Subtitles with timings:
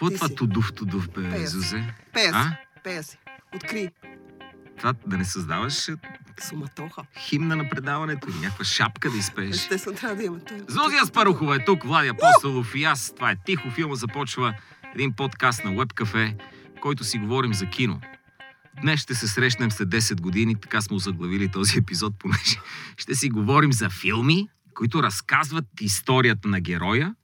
[0.00, 0.34] Какво е това си.
[0.34, 1.48] тудув, тудув, бе, Пея.
[1.48, 1.94] Зузе?
[2.12, 2.48] Пея си.
[2.84, 3.18] Пея си.
[3.54, 3.90] Откри.
[4.78, 5.94] Това да не създаваш е,
[6.48, 7.02] Суматоха.
[7.18, 9.56] химна на предаването или някаква шапка да изпееш.
[9.56, 10.58] Естествено трябва да това.
[10.68, 13.12] Зозия Спарухова е тук, Влади Апостолов и аз.
[13.16, 14.54] Това е Тихо филма започва
[14.94, 16.40] един подкаст на Web Cafe,
[16.76, 18.00] в който си говорим за кино.
[18.82, 22.60] Днес ще се срещнем след 10 години, така сме заглавили този епизод, понеже
[22.96, 27.14] ще си говорим за филми, които разказват историята на героя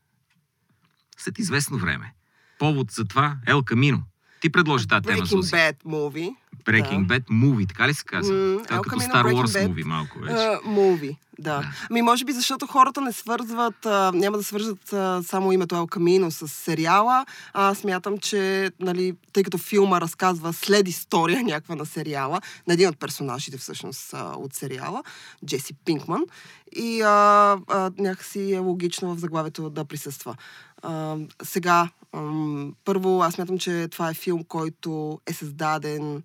[1.18, 2.15] след известно време.
[2.58, 4.02] Повод за това Ел Камино.
[4.40, 5.42] Ти предложи тази тема, Breaking.
[5.42, 6.34] Bad movie.
[6.64, 8.34] Breaking Bad Movie, така ли се казва?
[8.34, 9.68] М, Това е като Star Breaking Wars Bad.
[9.68, 10.34] Movie малко вече.
[10.34, 11.58] Uh, movie, да.
[11.58, 11.68] Да.
[11.90, 15.86] Ами може би защото хората не свързват, а, няма да свържат а, само името Ел
[15.86, 17.26] Камино с сериала.
[17.52, 22.88] А, смятам, че, нали, тъй като филма разказва след история някаква на сериала, на един
[22.88, 25.02] от персонажите всъщност а, от сериала,
[25.46, 26.22] Джеси Пинкман,
[26.76, 27.08] и а,
[27.68, 30.34] а, някакси е логично в заглавието да присъства.
[31.42, 36.22] Сега, ам, първо, аз смятам, че това е филм, който е създаден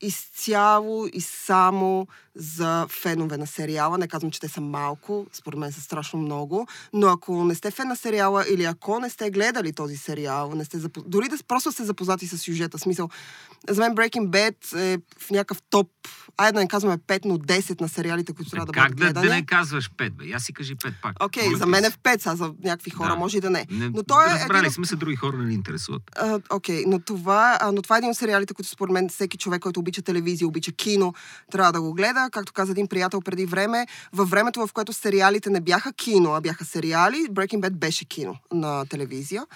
[0.00, 3.98] изцяло и само за фенове на сериала.
[3.98, 7.70] Не казвам, че те са малко, според мен са страшно много, но ако не сте
[7.70, 11.02] фен на сериала или ако не сте гледали този сериал, не сте запо...
[11.06, 13.08] дори да просто сте запознати с сюжета, смисъл,
[13.68, 15.88] за мен Breaking Bad е в някакъв топ,
[16.36, 19.06] айде да не казваме 5, но 10 на сериалите, които трябва да как бъдат да,
[19.06, 19.40] да гледани.
[19.40, 20.24] не казваш пет, бе?
[20.24, 21.24] Я си кажи пет пак.
[21.24, 23.16] Окей, Моля за мен е в 5, а за някакви хора Да.
[23.16, 23.66] може и да не.
[23.70, 26.02] Не, Но той е разбрали един сме се, други хора не ни интересуват.
[26.50, 29.62] Окей, но, това, а, но това е един от сериалите, които според мен всеки човек,
[29.62, 31.14] който обича телевизия, обича кино,
[31.52, 32.23] трябва да го гледа.
[32.30, 36.40] Както каза един приятел преди време, във времето, в което сериалите не бяха кино, а
[36.40, 39.46] бяха сериали, Breaking Bad беше кино на телевизия.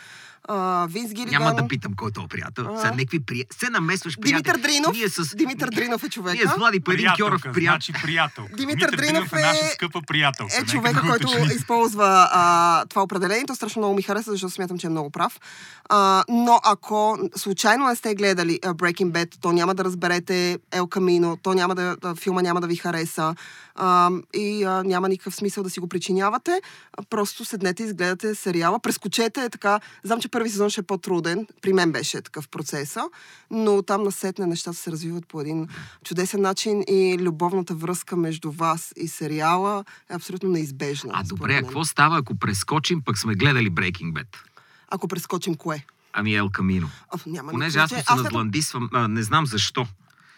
[0.48, 1.42] А, Винс Гилиган...
[1.42, 2.66] Няма да питам кой е този приятел.
[2.74, 2.80] А.
[2.80, 3.44] Са някакви при...
[3.58, 4.72] Се намесваш Димитър приятели.
[4.72, 4.96] Дринов.
[4.96, 5.36] Ние с...
[5.36, 6.36] Димитър Дринов е човека.
[6.36, 7.62] Ние с Влади по един кьоров приятел.
[7.62, 8.44] значи приятел.
[8.56, 10.54] Димитър Дринов е наша е- скъпа приятелка.
[10.74, 13.44] е го който използва а, това определение.
[13.46, 15.40] То страшно много ми хареса, защото смятам, че е много прав.
[15.88, 21.38] А, но ако случайно не сте гледали Breaking Bad, то няма да разберете El Camino,
[21.42, 23.34] то няма да, филма няма да ви хареса
[23.74, 26.60] а, и а, няма никакъв смисъл да си го причинявате.
[27.10, 28.80] Просто седнете и изгледате сериала.
[28.80, 29.80] Прескочете е така.
[30.04, 31.46] Знам, че първи сезон ще е по-труден.
[31.62, 33.02] При мен беше такъв процеса,
[33.50, 35.68] но там насетне нещата се развиват по един
[36.04, 41.10] чудесен начин и любовната връзка между вас и сериала е абсолютно неизбежна.
[41.14, 44.26] А добре, а какво става, ако прескочим, пък сме гледали Breaking Bad?
[44.88, 45.84] Ако прескочим кое?
[46.12, 46.90] Ами Ел Камино.
[47.10, 49.86] А, няма Понеже аз се надландисвам, а, не знам защо.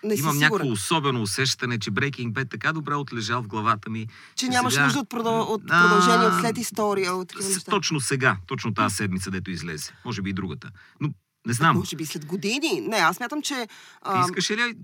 [0.05, 4.07] Не Имам сигурен, някакво особено усещане, че Breaking Bad така добре отлежал в главата ми.
[4.37, 5.41] че нямаш сега- нужда от, продъл...
[5.43, 7.71] от А, продължение, от след история, от такива неща.
[7.71, 9.93] точно сега, точно тази седмица, дето излезе.
[10.05, 10.71] Може би и другата.
[11.01, 11.09] Но
[11.47, 11.77] не знам.
[11.77, 12.81] Може би след години.
[12.81, 13.55] Не, аз смятам, че...
[13.67, 13.71] Ти
[14.03, 14.75] а, искаш ли...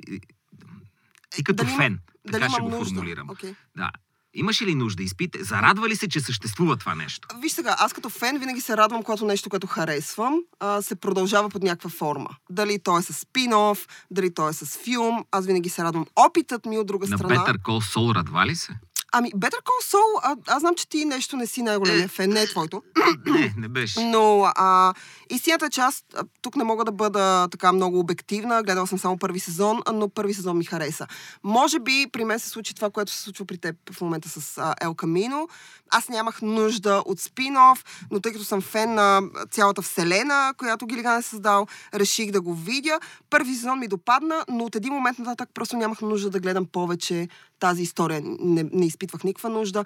[1.30, 2.94] Ти като дали фен, дали така ще имам го нужда?
[2.94, 3.30] формулирам.
[3.30, 3.54] Окей.
[3.76, 3.90] Да.
[4.36, 5.02] Имаш ли нужда?
[5.02, 5.44] Изпите?
[5.44, 7.28] Зарадва ли се, че съществува това нещо?
[7.42, 11.48] Виж сега, аз като фен винаги се радвам, когато нещо, което харесвам, а, се продължава
[11.48, 12.28] под някаква форма.
[12.50, 16.06] Дали то е с спин-оф, дали то е с филм, аз винаги се радвам.
[16.16, 17.34] Опитът ми от друга На страна...
[17.34, 18.72] Better Call Saul радва ли се?
[19.18, 22.42] Ами, Better Call Saul, а, аз знам, че ти нещо не си най-големия фен, не
[22.42, 22.82] е твоето.
[23.26, 24.00] Не, не беше.
[24.00, 24.94] Но а,
[25.30, 26.04] истината е, че аз
[26.42, 28.62] тук не мога да бъда така много обективна.
[28.62, 31.06] Гледала съм само първи сезон, но първи сезон ми хареса.
[31.44, 34.58] Може би при мен се случи това, което се случва при теб в момента с
[34.58, 35.48] а, Ел Камино.
[35.90, 41.18] Аз нямах нужда от спин-оф, но тъй като съм фен на цялата вселена, която Гилиган
[41.18, 43.00] е създал, реших да го видя.
[43.30, 47.28] Първи сезон ми допадна, но от един момент нататък просто нямах нужда да гледам повече
[47.60, 48.22] тази история.
[48.24, 49.84] Не, не изпитвах никаква нужда.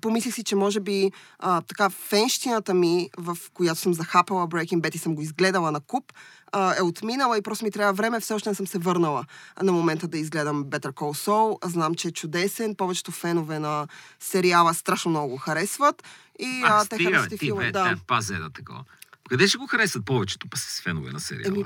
[0.00, 4.94] Помислих си, че може би а, така фенщината ми, в която съм захапала Breaking Bad
[4.94, 6.12] и съм го изгледала на куп,
[6.52, 8.20] а, е отминала и просто ми трябва време.
[8.20, 9.24] Все още не съм се върнала
[9.62, 11.66] на момента да изгледам Better Call Saul.
[11.66, 12.74] Знам, че е чудесен.
[12.74, 13.86] Повечето фенове на
[14.20, 16.04] сериала страшно много го харесват.
[16.38, 17.62] И а, А, те стига, харесват бе, и филма.
[17.62, 17.70] Да.
[17.70, 17.96] да.
[18.06, 18.84] пазе да такова.
[19.30, 21.54] Къде ще го харесат повечето па с фенове на сериала?
[21.54, 21.64] Еми,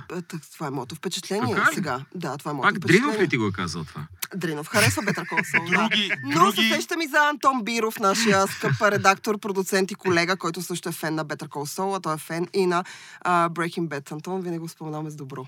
[0.52, 1.74] това е моето впечатление Така ли?
[1.74, 2.04] сега.
[2.14, 3.00] Да, това е моето Пак впечатление.
[3.00, 4.06] Дринов ли ти го е казал това?
[4.34, 4.68] Дринов.
[4.68, 5.88] Харесва Better Call Saul, да.
[5.88, 6.68] Други, Но други...
[6.68, 10.92] се сещам и за Антон Биров, нашия скъп редактор, продуцент и колега, който също е
[10.92, 12.84] фен на Call Saul, а той е фен и на
[13.20, 14.12] а, Breaking Bad.
[14.12, 15.46] Антон винаги го споменаваме с добро.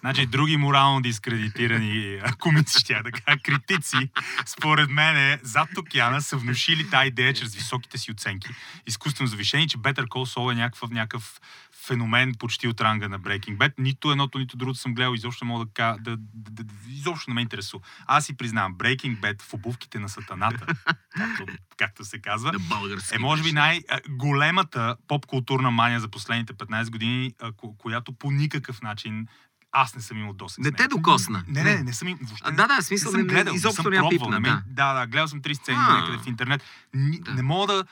[0.00, 4.10] Значи други морално дискредитирани, ако ми ще да кажа, критици,
[4.46, 8.48] според мен зад океана са внушили тази идея чрез високите си оценки.
[8.86, 11.40] Изкуствено завишени, че Better Call Saul е някакъв, някакъв
[11.86, 13.72] феномен почти от ранга на Breaking Bad.
[13.78, 15.14] Нито едното, нито другото съм гледал.
[15.14, 17.82] Изобщо мога да кажа, да, да, да, изобщо не ме интересува.
[18.06, 20.66] Аз си признавам, Breaking Bad в обувките на сатаната,
[21.16, 21.46] както,
[21.76, 22.52] както се казва,
[23.12, 27.34] е, може би най-големата поп-културна мания за последните 15 години,
[27.78, 29.26] която по никакъв начин
[29.72, 30.64] аз не съм имал досег.
[30.64, 31.44] Не те докосна.
[31.48, 32.18] Не, не, не, не съм им.
[32.22, 34.40] Въобще, А, да, да, смисъл, не съм гледал, изобщо не съм пробвал.
[34.40, 34.62] да.
[34.66, 35.96] да, да, гледал съм три сцени А.
[35.96, 36.62] някъде в интернет.
[36.94, 37.34] Ни, Да.
[37.34, 37.84] Не мога да...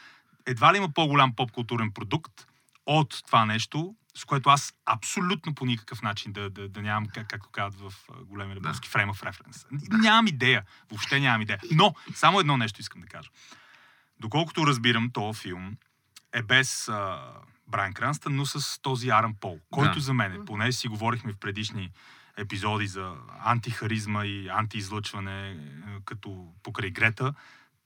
[0.47, 2.33] Едва ли има по-голям поп-културен продукт
[2.89, 7.29] от това нещо, с което аз абсолютно по никакъв начин да, да, да нямам, как,
[7.29, 9.67] както казват в големи лебовски, frame of reference.
[10.01, 10.65] Нямам идея.
[10.91, 11.59] Въобще нямам идея.
[11.73, 13.31] Но, само едно нещо искам да кажа.
[14.21, 15.77] Доколкото разбирам, този филм
[16.33, 17.21] е без а,
[17.67, 20.01] Брайан Кранстън, но с този Аран Пол, който Да.
[20.01, 21.91] за мен, поне си говорихме в предишни
[22.37, 23.15] епизоди за
[23.45, 25.57] антихаризма и антиизлъчване,
[26.05, 27.35] като покрай Грета,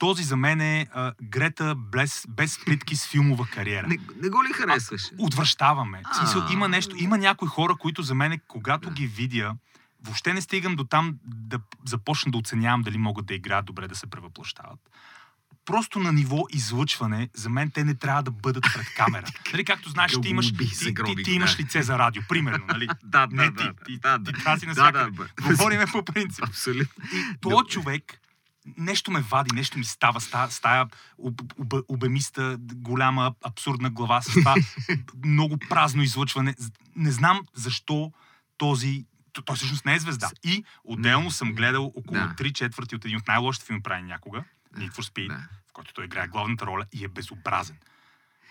[0.03, 3.87] този за мен е а, Грета без, без плитки с филмова кариера.
[3.87, 5.03] Не, не го ли харесваш?
[5.19, 6.03] Отвръщаваме.
[6.13, 6.53] В смисъл, А.
[6.53, 8.95] има нещо, има някои хора, които за мен, когато Да.
[8.95, 9.55] ги видя,
[10.05, 13.95] въобще не стигам до там да започна да оценявам дали могат да играят добре, да
[13.95, 14.79] се превъплащават.
[15.65, 19.27] Просто на ниво излъчване, за мен те не трябва да бъдат пред камера.
[19.53, 21.63] Нали, както знаеш, ти имаш, ти, ти, ти имаш да.
[21.63, 22.89] лице за радио, примерно, нали?
[23.05, 24.59] Да, да, не да, ти, да, ти, да, ти, да.
[24.59, 25.05] си Да, навсякъде.
[25.05, 25.25] да, бе.
[25.51, 26.45] Говориме по принцип.
[26.45, 27.05] Абсолютно.
[27.41, 28.19] Този човек
[28.77, 30.87] нещо ме вади, нещо ми става с тая, с тая
[31.19, 34.55] об, об, обемиста, голяма, абсурдна глава, с това
[35.25, 36.55] много празно излъчване.
[36.97, 38.13] Не знам защо
[38.59, 39.07] този
[39.45, 40.31] той всъщност не е звезда.
[40.45, 42.35] И отделно съм гледал около Да.
[42.39, 44.45] 3 четвърти от един от най-лошите филми прави някога,
[44.77, 45.49] Need for Speed, Да.
[45.69, 47.77] в който той играе главната роля и е безобразен.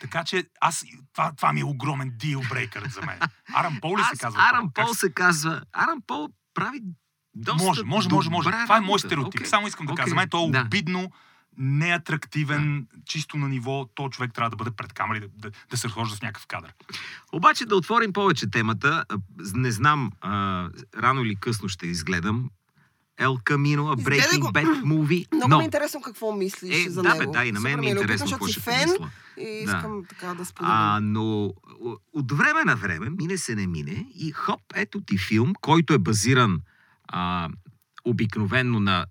[0.02, 3.20] Така че аз, това, това ми е огромен дилбрейкър за мен.
[3.54, 4.42] Арам Пол ли се Аз, казва?
[4.42, 4.72] Арам това?
[4.74, 5.62] Как Пол се казва.
[5.74, 6.82] Арам Пол прави
[7.36, 8.50] доста може, може, може, може.
[8.50, 9.36] Това е мой стереотип.
[9.36, 9.46] Окей.
[9.46, 10.04] Само искам да Окей.
[10.04, 10.10] кажа.
[10.10, 10.62] За мен той е Да.
[10.62, 11.12] обидно,
[11.58, 15.78] неатрактивен, чисто на ниво, то човек трябва да бъде пред камера и да, да, да
[15.78, 16.74] се разхожда в някакъв кадър.
[17.32, 19.06] Обаче да отворим повече темата.
[19.54, 22.50] Не знам, а, рано или късно ще изгледам.
[23.20, 24.48] El Camino, a Breaking го.
[24.48, 25.28] Bad movie.
[25.34, 27.32] Много но, ми е интересно какво мислиш е, за да, него.
[27.32, 29.10] бе, да, и на мен Супер ми е интересно какво си ще фен помисля.
[29.38, 29.72] и Да.
[29.72, 30.74] искам така да споделим.
[30.74, 31.54] А, но
[32.14, 35.98] от време на време, мине се не мине, и хоп, ето ти филм, който е
[35.98, 36.60] базиран
[37.12, 37.50] а,
[38.06, 39.06] обикновенно на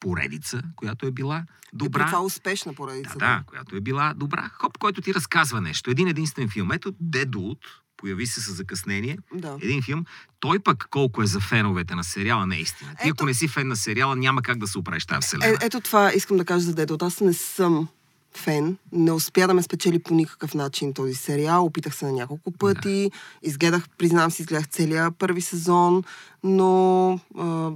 [0.00, 2.06] поредица, която е била добра.
[2.06, 3.12] това успешна поредица.
[3.12, 4.50] Да, да, която е била добра.
[4.50, 5.90] Хоп, който ти разказва нещо.
[5.90, 6.72] Един единствен филм.
[6.72, 7.58] Ето Deadwood,
[7.96, 9.18] появи се с закъснение.
[9.34, 9.58] да.
[9.60, 10.04] Един филм.
[10.40, 12.90] Той пък колко е за феновете на сериала, не е истина.
[12.92, 15.20] Ти Ето- ако не си фен на сериала, няма как да се оправиш тази Е,
[15.20, 15.58] вселена.
[15.60, 17.02] ето това искам да кажа за Дедот.
[17.02, 17.88] Аз не съм
[18.36, 18.76] фен.
[18.92, 21.64] Не успя да ме спечели по никакъв начин този сериал.
[21.64, 23.10] Опитах се на няколко пъти.
[23.42, 26.02] Изгледах, признавам си, изгледах целия първи сезон,
[26.44, 27.70] но а,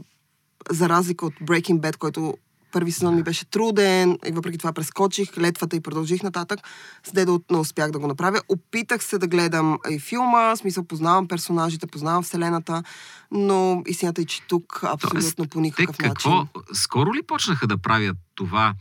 [0.71, 2.35] за разлика от Breaking Bad, който
[2.73, 6.61] първи сезон ми беше труден и въпреки това прескочих летвата и продължих нататък.
[7.06, 8.41] С Дедот не успях да го направя.
[8.49, 12.83] Опитах се да гледам и филма, в смисъл познавам персонажите, познавам вселената,
[13.31, 16.31] но истината е, че тук абсолютно по Те никакъв какво?
[16.31, 16.49] начин.
[16.73, 18.75] Скоро ли почнаха да правят това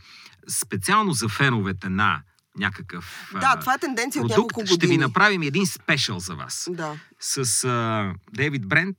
[0.48, 2.22] специално за феновете на
[2.58, 4.52] някакъв Да, а, това е тенденция от продукт?
[4.52, 4.96] няколко Ще ви години.
[4.96, 6.68] направим един спешъл за вас.
[6.70, 6.92] Да.
[7.20, 8.96] С а, Дейвид Брент.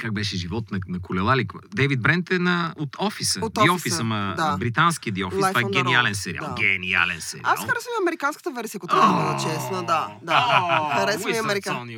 [0.00, 1.46] Как беше живот на, на колела ли?
[1.74, 3.40] Дейвид Брент е на, от офиса.
[3.42, 4.56] От Office-а, Office, ама да.
[4.56, 5.40] британския The Office.
[5.40, 6.46] Life това е гениален сериал.
[6.48, 6.54] да.
[6.54, 7.44] Гениален сериал.
[7.46, 9.82] Аз харесвам американската версия, ако трябва да бъда честна.
[9.82, 10.90] Да, да.
[10.98, 11.88] Харесвам и американ.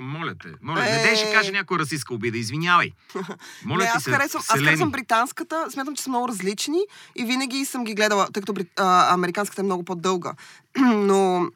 [0.00, 0.48] Моля те.
[0.62, 1.02] Моля, не Е.
[1.02, 2.38] дей ще каже някой расистска обида.
[2.38, 2.90] Извинявай.
[3.64, 5.66] Моля не, аз харесвам, аз харесвам британската.
[5.70, 6.80] Смятам, че са много различни
[7.16, 10.32] и винаги съм ги гледала, тъй като брит, а, американската е много по-дълга.
[10.80, 11.46] Но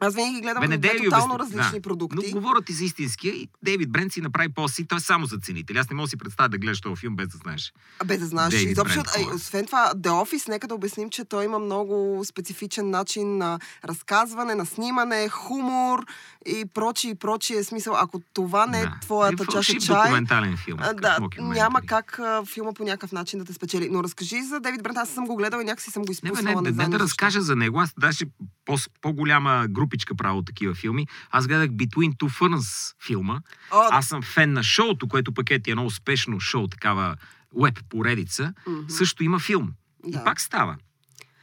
[0.00, 1.58] аз винаги гледам не две тотално обясни.
[1.58, 1.82] различни Да.
[1.82, 2.16] продукти.
[2.26, 4.86] Но говоря ти за истинския и Дейвид Брент си направи по-си.
[4.86, 5.78] Той е само за ценители.
[5.78, 7.72] Аз не мога да си представя да гледаш този филм без да знаеш.
[7.98, 8.50] А, Без да знаеш.
[8.50, 9.34] Дейвид Изобщо, Брент, а, е?
[9.34, 11.88] освен това, The Office, нека да обясним, че той има много
[12.24, 16.04] специфичен начин на разказване, на снимане, хумор
[16.46, 17.64] и прочие, и прочие.
[17.64, 18.96] Смисъл, ако това не е Да.
[19.02, 20.78] твоята И чаша фалшив чай, документален филм.
[20.80, 23.88] А, да, няма как а, филма по някакъв начин да те спечели.
[23.90, 26.42] Но разкажи за Дейвид Брент, аз съм го гледала и някакси съм го Не, изпуснала.
[26.42, 27.80] бе, не, не, не знам да разкажа за него.
[27.80, 28.24] Аз даже
[28.64, 31.06] по, по-голяма групичка правя от такива филми.
[31.30, 33.40] Аз гледах Between Two Ferns филма.
[33.70, 37.16] О, Аз съм фен на шоуто, което пък е едно успешно шоу, такава
[37.56, 38.54] веб поредица.
[38.66, 38.88] мгм.
[38.88, 39.72] Също има филм.
[40.04, 40.18] Да.
[40.20, 40.76] И пак става.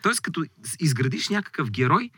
[0.02, 0.46] Тоест, като
[0.80, 2.10] изградиш някакъв герой,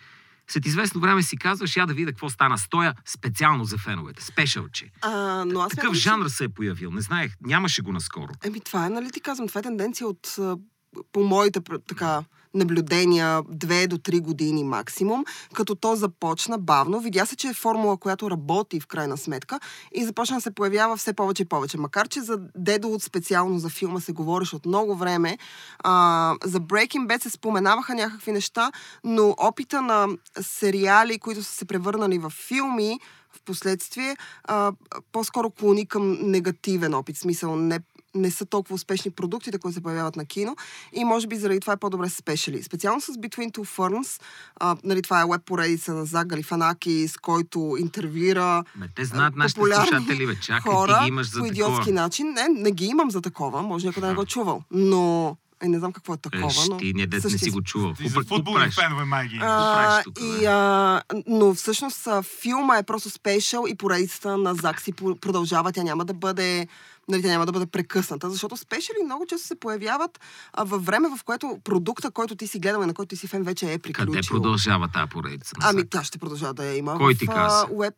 [0.47, 2.57] след известно време си казваш, я да видя какво стана.
[2.57, 4.23] Стоя специално за феновете.
[4.23, 4.91] Спешълче.
[5.01, 5.09] А,
[5.45, 6.91] но аз Такъв смятам, че- жанр се е появил.
[6.91, 8.31] Не знаех, нямаше го наскоро.
[8.43, 10.35] Еми, това е, нали ти казвам, това е тенденция от,
[11.11, 12.23] по моите така,
[12.53, 16.99] наблюдения, две до три години максимум, като то започна бавно.
[16.99, 19.59] Видя се, че е формула, която работи в крайна сметка
[19.95, 21.77] и започна да се появява все повече и повече.
[21.77, 25.37] Макар, че за Дедолут специално за филма се говореше от много време,
[25.79, 28.71] а, за Breaking Bad се споменаваха някакви неща,
[29.03, 30.07] но опита на
[30.41, 32.99] сериали, които са се превърнали в филми,
[33.31, 34.71] в последствие, а,
[35.11, 37.15] по-скоро клони към негативен опит.
[37.15, 37.79] В смисъл, не,
[38.15, 40.55] не са толкова успешни продуктите, които се появяват на кино
[40.93, 42.63] и може би заради това е по-добре спешали.
[42.63, 44.21] Специално с Between Two Ferns,
[44.59, 49.35] а, нали, това е веб поредица на Зак Галифанаки, с който интервюира Ме, те знаят
[49.35, 50.35] нашите слушатели, бе.
[50.35, 51.47] Чакай, хора ти ги имаш за по такова.
[51.47, 52.27] идиотски начин.
[52.27, 54.63] Не, не ги имам за такова, може някой да не го е чувал.
[54.71, 56.77] Но Е, не знам какво е такова, Еш, но...
[56.77, 57.91] ти не, дет не си го чувал.
[57.91, 59.37] И Какво за футболни фенове май ги.
[59.41, 60.45] А, правиш тук, и, бе?
[60.45, 65.71] а, но всъщност а, филма е просто спешъл и поредицата на Зак си продължава.
[65.71, 66.67] Тя няма да бъде
[67.07, 70.19] нали, тя няма да бъде прекъсната, защото спешали много често се появяват
[70.53, 73.27] а, във време, в което продукта, който ти си гледал и на който ти си
[73.27, 74.05] фен, вече е приключил.
[74.07, 75.53] Къде продължава тази поредица?
[75.61, 77.65] Ами тя ще продължава да я има Кой в ти а, каза?
[77.71, 77.93] уеб.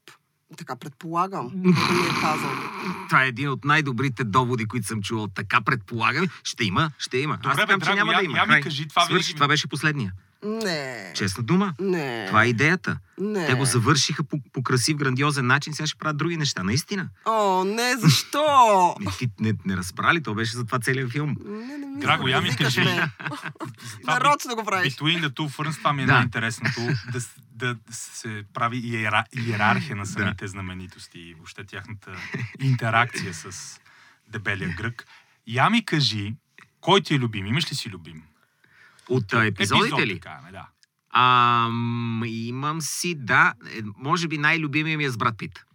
[0.57, 1.49] Така предполагам.
[1.51, 1.63] Който
[1.93, 2.49] ми е казал.
[3.07, 5.27] Това е един от най-добрите доводи, които съм чувал.
[5.27, 6.27] Така предполагам.
[6.43, 7.35] Ще има, ще има.
[7.35, 8.37] Добре, Аз бе, смятам, че няма я- да има.
[8.37, 10.13] я ми кажи, това Свърши, винаги- това беше последния.
[10.43, 11.11] Не.
[11.15, 11.73] Честна дума.
[11.79, 12.25] Не.
[12.27, 12.97] Това е идеята.
[13.17, 13.45] Не.
[13.47, 16.63] Те го завършиха по, по красив, грандиозен начин, сега ще правят други неща.
[16.63, 17.09] Наистина.
[17.25, 18.95] О, не, защо?
[18.99, 21.35] Не, ти не, не разбрали, то беше за това целият филм.
[21.45, 22.81] не, не ми Драго, я ми кажи.
[24.03, 24.95] Нарочно го правиш.
[24.95, 26.13] Between the two ferns, това ми е Да.
[26.13, 26.81] най-интересното.
[27.11, 27.19] Да,
[27.55, 30.09] да се прави иера, иерархия на Да.
[30.09, 32.11] самите знаменитости и въобще тяхната
[32.59, 33.79] интеракция с
[34.27, 35.05] дебелия грък.
[35.47, 36.33] Я ми кажи,
[36.81, 37.45] кой ти е любим?
[37.45, 38.23] Имаш ли си любим?
[39.09, 40.19] От а, епизодите Епизод, ли?
[40.19, 40.65] така, да.
[41.13, 43.53] Ам, имам си, да.
[43.67, 45.65] Е, може би най-любимия ми е с брат Пит.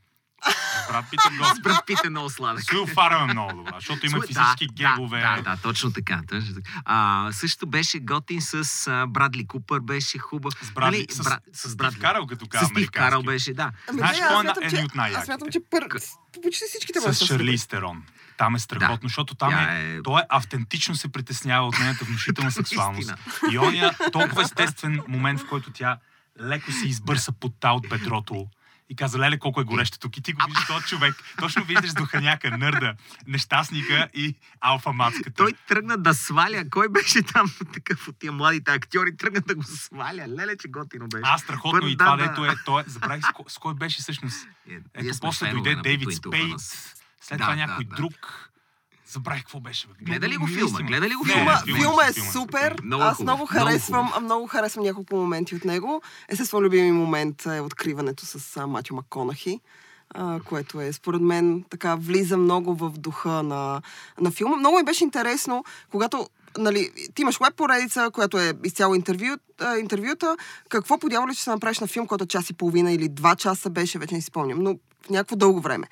[0.88, 1.60] Брат Питър С Гос.
[1.60, 2.64] брат Пит е много сладък.
[2.64, 5.20] Суил Фаръл е много добра, защото има физически да, гегове.
[5.20, 6.20] Да, да, да, точно така.
[6.28, 6.70] Точно така.
[6.84, 10.54] А, също беше готин с а, Брадли Купър, беше хубав.
[10.62, 11.98] С Брадли, Нали, с, брат- с, с Брадли.
[12.00, 13.70] Карал, като С казва Стив Карал беше, да.
[13.88, 15.20] Ами, Знаеш кой е един от най-яките?
[15.20, 15.88] Аз смятам, че пър...
[16.42, 17.58] почти всичките С Шарли.
[17.58, 18.02] Стерон.
[18.36, 19.00] Там е страхотно, Да.
[19.02, 23.14] защото там Тя е, е- той е автентично се притеснява от нейната внушителна сексуалност.
[23.50, 25.98] И оня толкова естествен момент, в който тя
[26.40, 28.46] леко се избърса под та от бедрото
[28.90, 30.16] и каза, леле, колко е горещо тук.
[30.16, 31.14] И ти го виждаш този човек.
[31.38, 32.94] Точно виждаш духаняка, нърда,
[33.26, 35.30] нещастника и алфа мацката.
[35.32, 36.64] Той тръгна да сваля.
[36.70, 39.16] Кой беше там такъв от тия младите актьори?
[39.16, 40.24] Тръгна да го сваля.
[40.28, 41.22] Леле, че готино беше.
[41.24, 42.28] А, страхотно Пър- и да, това, да.
[42.28, 42.54] дето е.
[42.64, 44.46] Той, е- забравих с, ко- с кой беше всъщност.
[44.70, 46.93] Е, Ето, после дойде Дейвид Спейт, Ferns.
[47.25, 47.97] След Да, това да, някой да.
[47.97, 48.50] друг.
[49.07, 49.87] Забравих какво беше.
[49.88, 49.95] Бе.
[50.02, 50.78] Гледа ли го филма?
[50.78, 51.40] Гледа ли го филма?
[51.59, 52.76] Филма, Филма филма е филма супер.
[52.83, 54.23] Много Аз много много харесвам, хубав.
[54.23, 56.02] много харесвам няколко моменти от него.
[56.28, 59.61] Естествено, любими момент е откриването с а, Матю Маконахи,
[60.11, 63.83] а, което е, според мен, така влиза много в духа на,
[64.21, 64.57] на филма.
[64.57, 66.28] Много ми беше интересно, когато
[66.59, 70.37] нали, ти имаш веб поредица, която е изцяло интервю, а, интервюта.
[70.69, 73.99] Какво подявали, че се направиш на филм, който час и половина или два часа беше,
[73.99, 74.78] вече не си спомням, но
[75.11, 75.87] някакво дълго време.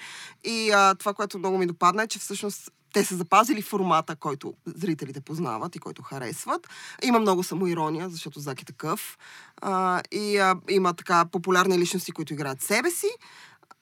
[0.44, 4.54] И а, това, което много ми допадна е, че всъщност те са запазили формата, който
[4.66, 6.68] зрителите познават и който харесват.
[7.02, 9.18] Има много самоирония, защото Зак е такъв.
[9.62, 13.08] А, и а, има така популярни личности, които играят себе си.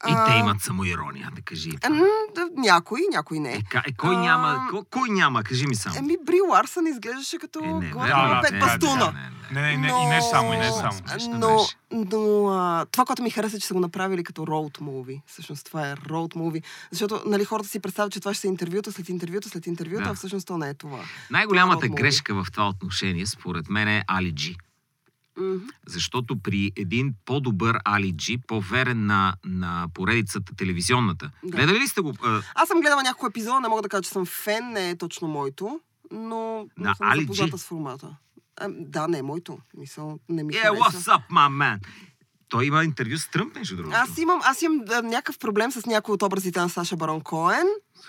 [0.08, 1.70] И А, те имат самоирония, да кажи.
[2.56, 3.52] Някой, някой не.
[3.52, 4.66] Е, е, кой А, няма?
[4.70, 5.42] Кой, кой няма?
[5.42, 5.96] Кажи ми само.
[5.98, 9.14] Еми, Бри Ларсън изглеждаше като Е, не, горе не, да, пет не, бастуна.
[9.52, 11.00] Не, не, не, и не само, и не само.
[11.30, 11.76] Но, беше.
[12.10, 15.22] но а, това, което ми хареса, че са го направили като роуд муви.
[15.26, 16.62] Всъщност това е роуд муви.
[16.90, 20.10] Защото нали, хората си представят, че това ще са интервюта след интервюта след интервюта, Да.
[20.10, 20.98] а всъщност то не е това.
[21.30, 24.56] Най-голямата Това грешка в това отношение, според мен, е Али Джи.
[25.36, 25.56] Мгм.
[25.86, 31.30] Защото при един по-добър Али Джи, по-верен на, на поредицата телевизионната.
[31.44, 31.50] Да.
[31.50, 32.14] Гледали ли сте го?
[32.22, 34.96] а, Аз съм гледала няколко епизода, не мога да кажа, че съм фен, не е
[34.96, 35.80] точно моето,
[36.12, 37.58] но, На съм Али запозната Джи?
[37.58, 38.16] с формата.
[38.56, 39.58] А, да, не е моето.
[39.76, 40.82] Мисъл, не ми Yeah, хареса.
[40.82, 41.78] what's up, my man?
[42.50, 43.96] Той има интервю с Тръмп, между другото.
[43.96, 47.66] Аз имам, аз имам да, някакъв проблем с някои от образите на Саша Барон Коен,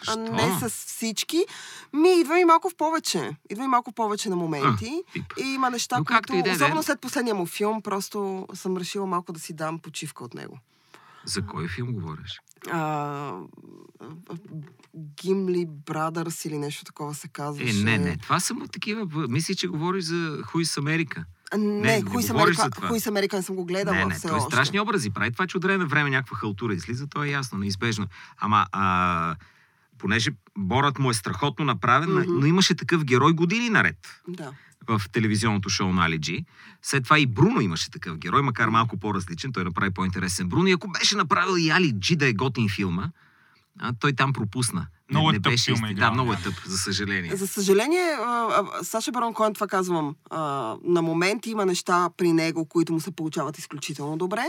[0.07, 0.33] а Защо?
[0.33, 1.45] не с всички.
[1.93, 3.31] Ми идва и малко в повече.
[3.49, 5.03] Идва и малко в повече на моменти.
[5.09, 5.33] А, тип.
[5.39, 8.77] и има неща, Но които, и да е, особено след последния му филм, просто съм
[8.77, 10.57] решила малко да си дам почивка от него.
[11.25, 12.41] За кой филм говориш?
[12.71, 13.33] А,
[15.15, 17.73] Гимли Брадърс или нещо такова се Е, казваше.
[17.75, 18.17] не, не.
[18.17, 19.07] Това са му такива.
[19.29, 21.25] Мисли, че говориш за Хуй с Америка.
[21.53, 22.87] Не, Не, не не Хуй с говориш за Америка, това.
[22.87, 24.45] Хуй с Америка не съм го гледала не, не, все той още.
[24.45, 25.31] страшни образи прави.
[25.31, 28.07] Това, че от време на време някаква халтура излиза, то е ясно, неизбежно.
[28.39, 29.35] Ама, а,
[30.01, 32.39] понеже Борът му е страхотно направен, Мгм.
[32.39, 34.51] но имаше такъв герой години наред Да.
[34.87, 36.45] в телевизионното шоу на Али Джи.
[36.81, 39.51] След това и Бруно имаше такъв герой, макар малко по-различен.
[39.53, 40.67] Той направи по-интересен Бруно.
[40.67, 43.09] И ако беше направил и Али Джи да е готин филма,
[43.79, 44.87] а, той там пропусна.
[45.11, 47.35] Много е не тъп беше филм е Да, много е тъп, за съжаление.
[47.35, 48.17] За съжаление,
[48.83, 50.15] Саша Барон Коен, това казвам,
[50.83, 54.43] на моменти има неща при него, които му се получават изключително добре.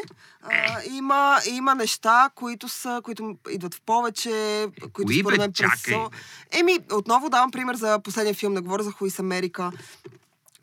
[0.90, 5.42] Има, има неща, които са, които идват в повече, които кои, според бе?
[5.44, 5.96] мен Чакай.
[6.50, 9.72] Еми, отново давам пример за последния филм, не говоря за Хуис Америка,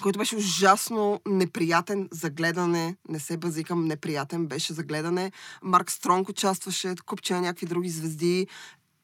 [0.01, 2.95] който беше ужасно неприятен за гледане.
[3.09, 5.31] Не се базикам, неприятен беше за гледане.
[5.63, 8.47] Марк Стронг участваше, купче на някакви други звезди.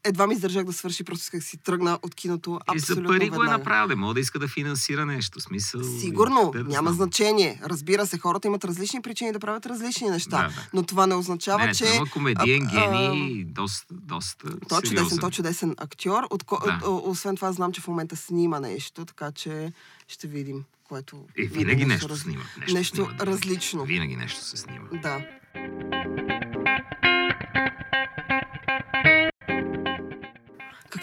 [0.05, 3.09] Едва ми издържах да свърши, просто исках да си тръгна от киното И за абсолютно
[3.09, 3.57] пари го е веднага.
[3.57, 5.39] направил, да мога да иска да финансира нещо.
[5.39, 6.93] Смисъл, Сигурно, да няма знам.
[6.95, 7.61] значение.
[7.65, 10.29] Разбира се, хората имат различни причини да правят различни неща.
[10.37, 10.67] Да, да.
[10.73, 11.85] Но това не означава, Не, не, че...
[11.85, 11.99] че...
[12.13, 16.23] комедиен а, а, гений, доста, доста Той е чудесен, той е чудесен актьор.
[16.29, 16.79] От, Да.
[16.79, 16.89] да.
[16.89, 19.71] освен това, знам, че в момента снима нещо, така че
[20.07, 21.17] ще видим, което...
[21.37, 22.43] Е, винаги нещо раз- снима.
[22.69, 23.21] Нещо снимат.
[23.21, 23.83] различно.
[23.83, 24.87] Винаги нещо се снима.
[24.93, 25.21] Да.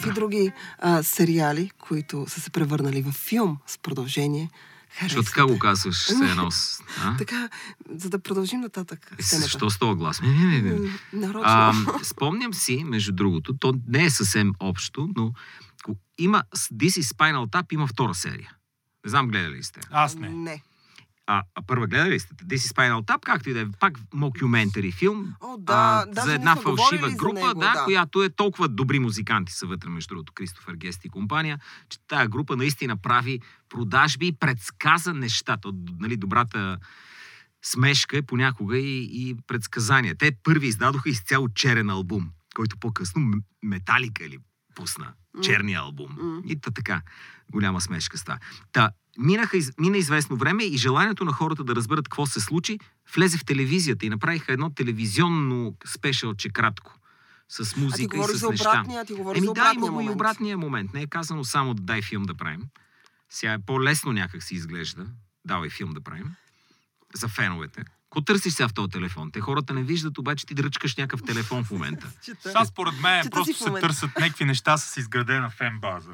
[0.03, 4.51] Какви други а, сериали, които са се превърнали в филм с продължение,
[5.01, 5.29] Защо харесвате?
[5.29, 6.49] така го казваш, все едно?
[7.19, 7.49] Така,
[7.95, 9.15] за да продължим нататък.
[9.19, 9.23] Е.
[9.23, 10.21] Защо с този глас?
[11.13, 11.43] Нарочно.
[11.45, 15.33] А, спомням си, между другото, то не е съвсем общо, но
[16.19, 18.51] има This is Spinal Tap има втора серия.
[19.05, 19.81] Не знам гледали ли сте.
[19.91, 20.29] Аз не.
[20.29, 20.63] Не.
[21.33, 22.35] А, а първа гледали ли сте?
[22.35, 25.35] This is Spinal Tap, както и да е, пак мокюментари филм.
[25.41, 27.85] О, да, даже за една фалшива група, него, да, да.
[27.85, 31.59] която е толкова добри музиканти са вътре, между другото, Кристофер Гест и компания,
[31.89, 35.69] че тая група наистина прави продажби и предсказа нещата.
[35.99, 36.79] Нали, добрата
[37.65, 40.15] смешка е понякога и, и предсказания.
[40.15, 44.39] Те първи издадоха изцяло черен албум, който по-късно Металика или
[44.75, 45.13] пусна.
[45.43, 46.43] Черния албум.
[46.47, 47.03] И та така.
[47.53, 48.39] Голяма смешка става.
[48.73, 52.79] Та, минаха, из- мина известно време и желанието на хората да разберат какво се случи,
[53.15, 56.95] влезе в телевизията и направиха едно телевизионно спешълче кратко.
[57.49, 59.87] С А ти музика и с за обратния, ти говориш Еми за да, обратния има
[59.87, 60.15] го и момент.
[60.15, 60.95] обратния момент.
[60.95, 62.63] Не е казано само да дай филм да правим.
[63.31, 65.07] Сега е по-лесно някак си изглежда.
[65.45, 66.31] Давай филм да правим.
[67.15, 67.85] За феновете.
[68.13, 69.31] Ко търсиш сега в този телефон?
[69.31, 72.11] Те хората не виждат, обаче ти дръчкаш някакъв телефон в момента.
[72.43, 76.13] Сега според мен Чета просто се търсят някакви неща с изградена фен база.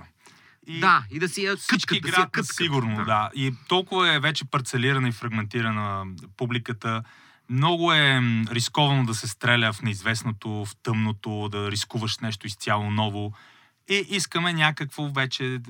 [0.67, 2.57] И Да, и да си я всички къткат, да си я къткат.
[2.57, 3.31] сигурно, да.
[3.35, 6.05] И толкова е вече парцелирана и фрагментирана
[6.37, 7.03] публиката.
[7.51, 13.33] Много е рисковано да се стреля в неизвестното, в тъмното, да рискуваш нещо изцяло ново.
[13.89, 15.61] И искаме някакво вече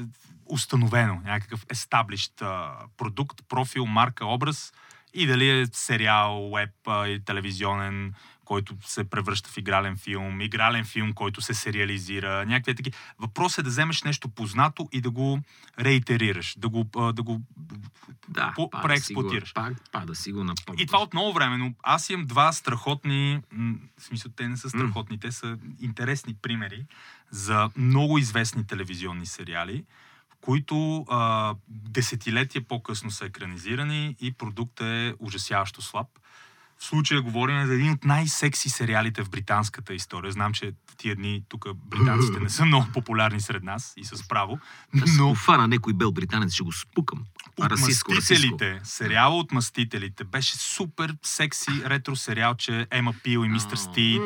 [0.47, 4.73] установено, някакъв established а, продукт, профил, марка, образ
[5.14, 6.70] и дали е сериал, веб
[7.24, 12.92] телевизионен, който се превръща в игрален филм, игрален филм, който се сериализира, някакви таки.
[13.18, 15.40] Въпрос е да вземеш нещо познато и да го
[15.80, 17.40] реитерираш, да го, да го
[18.28, 19.54] Да, по- преексплуатираш.
[19.54, 23.40] Пак, пада си го на и това от много време, но аз имам два страхотни,
[23.98, 26.85] в смисъл те не са страхотни, те са интересни примери
[27.30, 29.85] за много известни телевизионни сериали,
[30.40, 36.07] които а, десетилетия по-късно са екранизирани и продуктът е ужасяващо слаб.
[36.79, 40.33] В случая говорим за един от най-секси сериалите в британската история.
[40.33, 44.29] Знам, че в тия дни тук британците не са много популярни сред нас и с
[44.29, 44.59] право,
[45.18, 47.24] но фана някой бел британец, ще го спукам.
[47.61, 48.12] Расистко, расистко.
[48.12, 53.77] Отмъстителите, сериала Отмъстителите беше супер секси ретро сериал, че Ема Пил и Мистер.
[53.77, 54.22] Стит.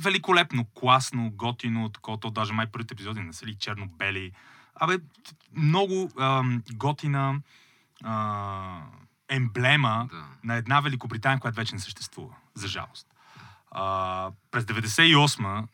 [0.00, 4.32] Великолепно, класно, готино, такова, то даже май първите епизоди не са ли черно-бели.
[4.80, 4.98] Абе,
[5.56, 7.40] много ам, готина
[8.04, 8.82] а,
[9.28, 10.24] емблема Да.
[10.44, 13.06] на една Великобритания, която вече не съществува, за жалост.
[13.70, 15.66] А, през 98-ма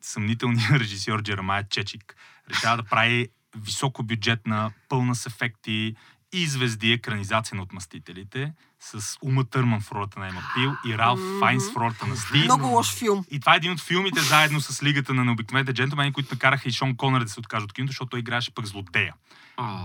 [0.00, 2.16] съмнителният режисьор Джеремая Чечик
[2.50, 5.96] решава да прави високобюджетна, пълна с ефекти
[6.32, 11.20] и звезди екранизация на Отмъстителите с Ума Търман в ролята на Ема Пил и Ралф
[11.20, 11.38] Мгм.
[11.40, 12.44] Файнс в ролята на Стив.
[12.44, 13.24] Много лош филм.
[13.30, 16.72] И това е един от филмите заедно с Лигата на необикновените джентлмени, които накараха и
[16.72, 19.14] Шон Конър да се откаже от киното, защото той играеше пък злодея.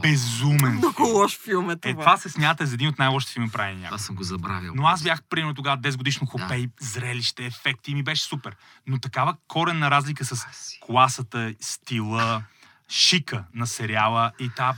[0.01, 1.91] Безумен Много лош филм е това.
[1.91, 3.95] Е, това се смята за един от най-лошите филми правени някога.
[3.95, 4.73] Аз съм го забравил.
[4.75, 8.55] Но аз бях примерно тогава 10 годишно хопе и зрелище, ефекти и ми беше супер.
[8.87, 10.45] Но такава коренна разлика с
[10.81, 12.43] класата, стила,
[12.89, 14.73] шика на сериала и та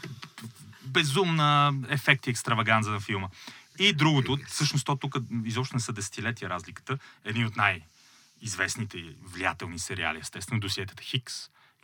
[0.84, 3.28] безумна ефект и екстраваганза на филма.
[3.80, 9.80] И другото, всъщност то тук изобщо не са десетилетия разликата, един от най-известните и влиятелни
[9.80, 11.34] сериали, естествено, досиетата Хикс.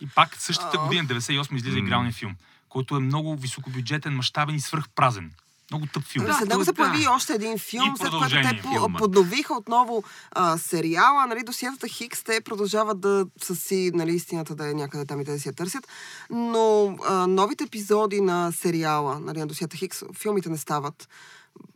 [0.01, 2.35] И пак същата година, 98 излиза игралния филм,
[2.69, 5.31] който е много високобюджетен, мащабен и свръхпразен.
[5.71, 6.25] Много тъп филм.
[6.25, 6.75] Да, след него се да.
[6.75, 8.99] появи и още един филм, И след което те Филма.
[8.99, 11.25] подновиха отново а, сериала.
[11.27, 15.25] Нали, досиетата Хикс, те продължават да са си, нали, истината да е някъде там и
[15.25, 15.87] те да си я търсят.
[16.29, 21.09] Но а, новите епизоди на сериала, нали, на досиета Хикс, филмите не стават.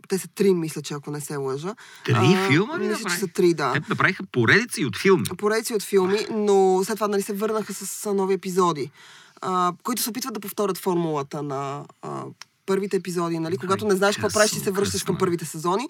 [0.08, 1.76] Те са три, мисля, че ако не се лъжа.
[2.06, 3.74] Три А, филма ли Мисля, че са три, да.
[3.74, 5.24] Те направиха поредици от филми.
[5.38, 8.92] поредици от филми, но след това нали, се върнаха с а, нови епизоди,
[9.42, 11.84] а, които се опитват да повторят формулата на
[12.68, 13.40] първите епизоди.
[13.40, 13.58] Нали?
[13.58, 15.18] Когато не знаеш какво правиш, ти се връщаш към е.
[15.18, 15.88] първите сезони.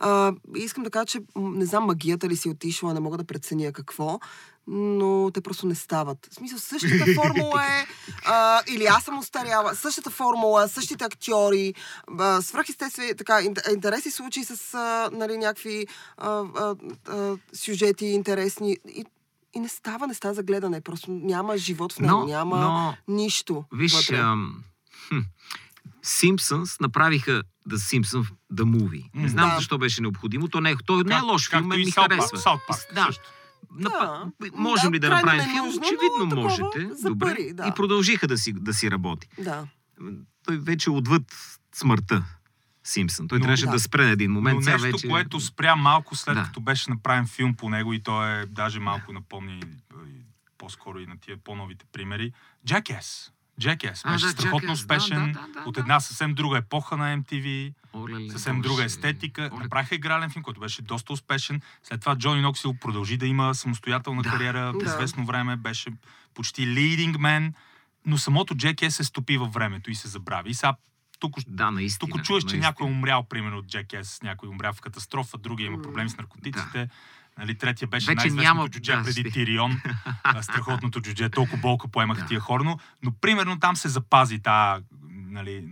[0.00, 3.72] А, искам да кажа, че не знам магията ли си отишла, не мога да преценя
[3.72, 4.20] какво,
[4.66, 6.28] но те просто не стават.
[6.30, 7.86] В смисъл, същата формула е,
[8.24, 11.74] а, или аз съм устаряла, същата формула, същите актьори,
[12.18, 15.86] а, свръхестествени, така, ин- интересни случаи с а, нали, някакви
[16.16, 16.74] а, а,
[17.08, 18.76] а, сюжети интересни.
[18.94, 19.04] И
[19.56, 20.80] и не става, не става за гледане.
[20.80, 23.64] Просто няма живот в него, Но, няма но нищо.
[23.72, 24.64] Виж, ам,
[25.08, 25.18] хм,
[25.98, 29.04] Simpsons направиха The Simpsons The Movie.
[29.14, 29.56] Не М, знам да.
[29.56, 30.48] защо беше необходимо.
[30.48, 32.58] То не е, той не е Как- лош филм, както мен ми харесва.
[32.94, 33.04] Да.
[33.04, 33.22] също.
[33.70, 34.24] Да.
[34.54, 35.52] Можем ли да направим филм?
[35.54, 36.90] ненужно, Очевидно можете.
[37.02, 37.26] Добре.
[37.26, 37.66] пари, да.
[37.66, 39.28] И продължиха да си, да си работи.
[39.38, 39.66] Да.
[40.44, 41.22] Той вече отвъд
[41.74, 42.24] смъртта.
[42.84, 43.28] Симпсън.
[43.28, 43.70] Той Но- трябваше да.
[43.70, 43.78] да.
[43.80, 44.54] спре на един момент.
[44.56, 45.08] Но нещо, вече...
[45.08, 46.42] което спря малко след Да.
[46.42, 49.62] като беше направен филм по него и то е даже малко напомни
[50.58, 52.32] по-скоро и на тия по-новите примери.
[52.66, 53.30] Jackass.
[53.66, 55.80] А, беше да, страхотно Jackass, успешен да, да, да, от да.
[55.80, 58.68] една съвсем друга епоха на MTV, Оле-ле, съвсем Боже.
[58.68, 59.50] друга естетика.
[59.52, 59.62] Оле.
[59.62, 61.60] Направиха игрален филм, който беше доста успешен.
[61.82, 64.30] След това Джони Ноксил продължи да има самостоятелна Да.
[64.30, 64.72] кариера.
[64.72, 64.84] Да.
[64.84, 65.90] Известно време беше
[66.34, 67.52] почти leading man,
[68.06, 70.50] но самото Jackass се стопи във времето и се забрави.
[70.50, 70.74] И сега
[71.20, 72.10] тук Да, наистина.
[72.10, 72.60] тук чуеш, че наистина.
[72.60, 76.88] някой е умрял, примерно от Jackass, някой умрял в катастрофа, другия има проблеми с наркотиците.
[77.38, 79.30] Нали, третия беше най-известното няма- джудже да, преди спи.
[79.30, 79.80] Тирион.
[80.42, 81.28] страхотното джудже.
[81.28, 82.26] Толкова болка поемаха Да.
[82.26, 84.80] тия хора, но, но примерно там се запази тая,
[85.30, 85.64] нали,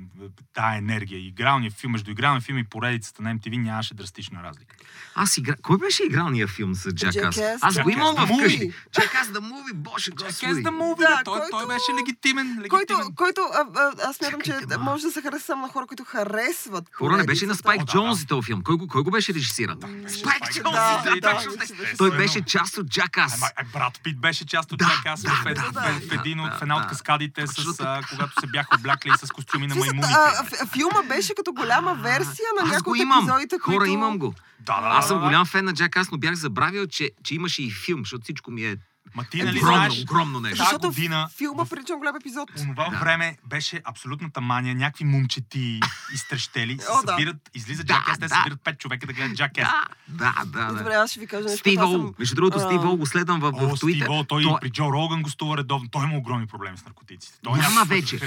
[0.55, 1.27] тая енергия.
[1.27, 4.77] Игралния филм, между игралния филм и поредицата на MTV нямаше драстична разлика.
[5.15, 5.55] Аз игра...
[5.63, 7.37] Кой беше игралния филм с Джакас?
[7.37, 8.73] Jackass, Аз го имам вкъщи.
[8.93, 10.63] Джакас да муви, боже господи.
[10.77, 12.47] Movie, Да, да, той, който- той беше легитимен.
[12.47, 12.69] легитимен.
[12.69, 14.79] Който, който а, а, аз смятам, че ма.
[14.79, 16.85] може да се хареса само на хора, които харесват.
[16.93, 17.55] Хора, не беше на.
[17.55, 18.23] Спайк О, да, Джонс да.
[18.23, 18.63] и този филм.
[18.63, 19.79] Кой го, кой го беше режисиран?
[19.79, 23.35] беше Спайк Джонс, Да, да, да, беше Той беше част от Джакас.
[23.35, 26.83] Ама, а, Брат Пит беше част от Да, Jackass да, в, да, да, една от
[26.83, 26.89] да.
[26.89, 27.45] каскадите,
[28.11, 30.09] когато се бяха облякли с костюми на маймуните.
[30.13, 33.93] а, филма беше като голяма версия на Аз някои от епизодите, Хора, които...
[33.93, 34.35] имам го.
[34.61, 37.71] Да, да, Аз съм голям фен на Джакас, но бях забравил, че, че имаше и
[37.71, 38.77] филм, защото всичко ми е
[39.17, 40.57] Ма ти нали огромно, знаеш, огромно нещо.
[40.57, 42.51] Защото година филма в прилича голям епизод.
[42.61, 42.97] онова Да.
[42.99, 44.75] време беше абсолютната мания.
[44.75, 45.81] Някакви момчети
[46.15, 47.13] изтрещели се О, да.
[47.13, 48.29] събират, излиза Да, Jackass, те да.
[48.29, 49.69] събират пет човека да гледат Jackass.
[50.09, 50.79] Да, да, да.
[50.79, 51.59] Добре, аз ще ви кажа нещо.
[51.59, 52.15] Стив Ол.
[52.19, 54.05] Между другото, Стив Ол го следвам в, О, в Стив.
[54.09, 55.89] Ол, той, Той- при Джо Роган гостува редовно.
[55.91, 57.39] Той има огромни проблеми с наркотиците.
[57.43, 58.19] Той Няма вече.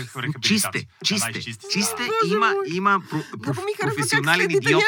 [0.41, 2.10] Чисте, чисте, чисте.
[2.28, 3.02] Има, има
[3.78, 4.84] професионален идиот.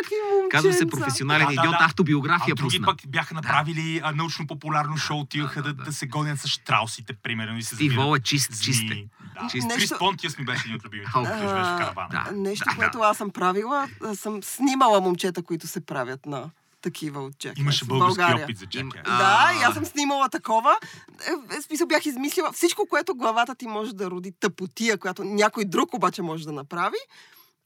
[0.51, 1.75] Казва се професионален идиот.
[1.79, 7.13] Автобиография а други пък бяха направили научно-популярно шоу, отиваха да, да, се гонят с штраусите,
[7.13, 9.05] примерно, и се Ол е чист, чисте.
[9.35, 9.47] Да.
[9.47, 9.67] Чист.
[9.67, 11.11] Нещо- Крис Понтиас ми беше един от любимите.
[11.15, 11.23] Ау.
[11.23, 11.29] В
[11.77, 12.25] каравана.
[12.25, 12.31] Да.
[12.31, 16.49] Нещо, да, което аз съм правила, съм снимала момчета, които се правят на
[16.81, 18.45] такива от Jackass Имаше български България.
[18.45, 19.01] опит за Им- Jackass.
[19.05, 20.75] а, Да, и аз съм снимала такова.
[21.51, 25.65] Е, в смисъл бях измислила всичко, което главата ти може да роди тъпотия, която някой
[25.65, 26.97] друг обаче може да направи.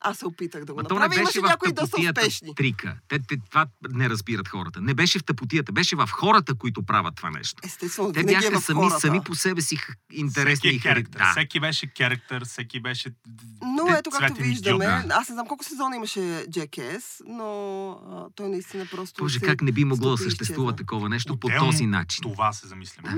[0.06, 1.10] Аз се опитах да го Ма то не направя.
[1.10, 2.56] беше Имаше в някои доста тъпотията успешни.
[2.56, 2.98] трика.
[3.08, 4.82] Те, те, това не разбират хората.
[4.82, 7.62] Не беше в тъпотията, беше в хората, които правят това нещо.
[7.64, 9.00] Естествено, Те е бяха в сами, хората.
[9.00, 9.78] сами по себе си
[10.14, 10.94] интересни всеки и е хари...
[10.96, 11.20] керактер.
[11.20, 11.32] Да.
[11.32, 13.10] Всеки беше керактер, всеки беше...
[13.64, 15.12] Но ето както виждаме, идиот.
[15.12, 17.50] аз не знам колко сезона имаше Jackass, но
[17.92, 20.76] а, той наистина просто Боже, как не би могло да и съществува изчезна.
[20.78, 22.22] такова нещо по Отделно този начин.
[22.24, 23.18] Това се замисляме.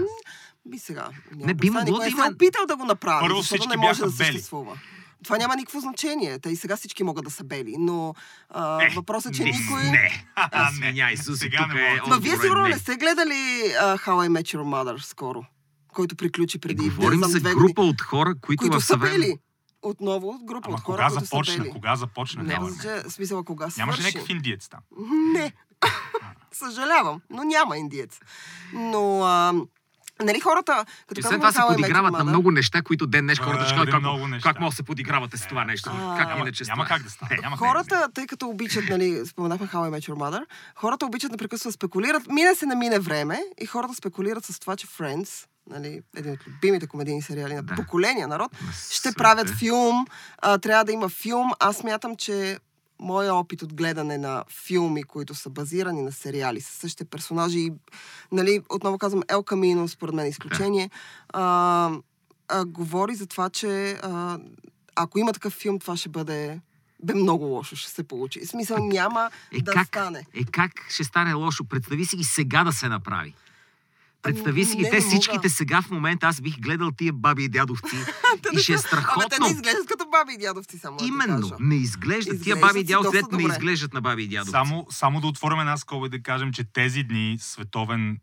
[0.66, 1.10] Би сега.
[1.36, 3.70] Не, би могло да не има- се е опитал да го направи, Първо защото всички
[3.70, 4.28] не може бяха да бели.
[4.28, 4.78] съществува.
[5.24, 6.40] Това няма никакво значение.
[6.40, 8.14] Те и сега всички могат да са бели, но
[8.50, 9.84] а, Е, въпросът е, че не, никой...
[9.84, 10.70] Не, А, не.
[10.72, 12.00] извиняй, Суси, Сега тук не е.
[12.08, 12.70] Ма вие сигурно не.
[12.70, 13.34] не сте гледали
[13.74, 15.46] а, How I Met Your Mother скоро,
[15.88, 18.82] който приключи И преди не говорим знам, за две група години, от хора, които, които
[18.82, 19.38] са бели.
[19.82, 21.58] Отново група Ама от хора, кога които са започна?
[21.58, 21.72] бели.
[21.72, 22.44] Кога започна?
[22.44, 24.04] Не, че смисъла кога Нямаше свърши.
[24.08, 24.80] някакъв индиец там.
[25.34, 25.54] Не.
[26.52, 28.20] Съжалявам, но няма индиец.
[28.74, 29.54] Но, а,
[30.20, 33.54] нали хората, като И след това се подиграват на много неща, които ден днес хората
[33.56, 34.50] ще кажат Твърде как, много неща.
[34.50, 35.90] как може да се подигравате с това нещо.
[35.94, 37.38] А, Как няма- иначе Няма как да стане.
[37.42, 41.68] Няма Хората, тъй като обичат, нали, споменахме How I Met Your Mother, хората обичат непрекъснато
[41.68, 42.28] да спекулират.
[42.28, 45.30] Мине се на мине време и хората спекулират с това, че Friends,
[45.70, 47.76] нали, един от любимите комедийни сериали на Да.
[47.76, 50.06] поколения народ, На ще правят филм,
[50.38, 51.50] а, трябва да има филм.
[51.60, 52.58] Аз мятам, че
[53.00, 57.72] моя опит от гледане на филми, които са базирани на сериали с същите персонажи, и,
[58.32, 60.90] нали, отново казвам, Ел Камино, според мен е изключение,
[61.30, 61.92] а,
[62.48, 64.40] а, говори за това, че а,
[64.96, 66.60] ако има такъв филм, това ще бъде
[67.04, 68.40] бе много лошо ще се получи.
[68.46, 70.26] В смисъл няма Е, да как, стане.
[70.34, 71.64] е как ще стане лошо?
[71.64, 73.34] Представи си ги сега да се направи.
[74.24, 75.08] Представи си ги, не, те мога.
[75.08, 77.96] всичките сега в момента, аз бих гледал тия баби и дядовци
[78.54, 79.28] и ще е Абе, те страхотно.
[79.42, 81.56] не изглеждат като баби и дядовци, само да Именно, кажа.
[81.60, 82.44] не изглеждат.
[82.44, 84.52] Тия баби и дядовци не изглеждат на баби и дядовци.
[84.52, 88.18] Само, само да отворим една скоба и да кажем, че тези дни световен е,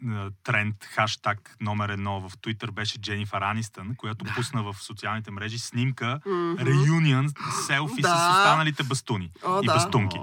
[0.45, 4.33] тренд, хаштаг номер едно в Twitter беше Дженифър Анистън, която Да.
[4.35, 6.21] пусна в социалните мрежи снимка
[6.61, 7.29] реюнион
[7.67, 8.09] селфи Да.
[8.09, 9.75] с останалите бастуни О, и да.
[9.75, 10.17] бастунки.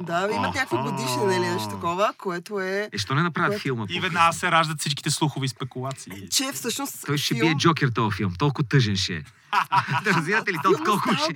[0.00, 3.86] Да, имат някаква годишнина или нещо такова, което е, Е, що не направят филма?
[3.88, 6.28] И веднага се раждат всичките слухови спекулации.
[6.30, 7.40] че всъщност Той ще филм...
[7.40, 8.32] бие Джокер този филм.
[8.38, 9.22] Толкова тъжен ще е.
[10.04, 10.56] Да разбирате ли?
[10.62, 11.34] То Филм колко ще...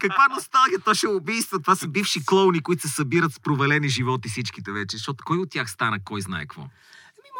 [0.00, 0.80] каква носталгия?
[0.84, 1.60] То ще е убийства.
[1.60, 4.96] Това са бивши клоуни, които се събират с провалени животи всичките вече.
[4.96, 6.62] Защото кой от тях стана кой знае какво?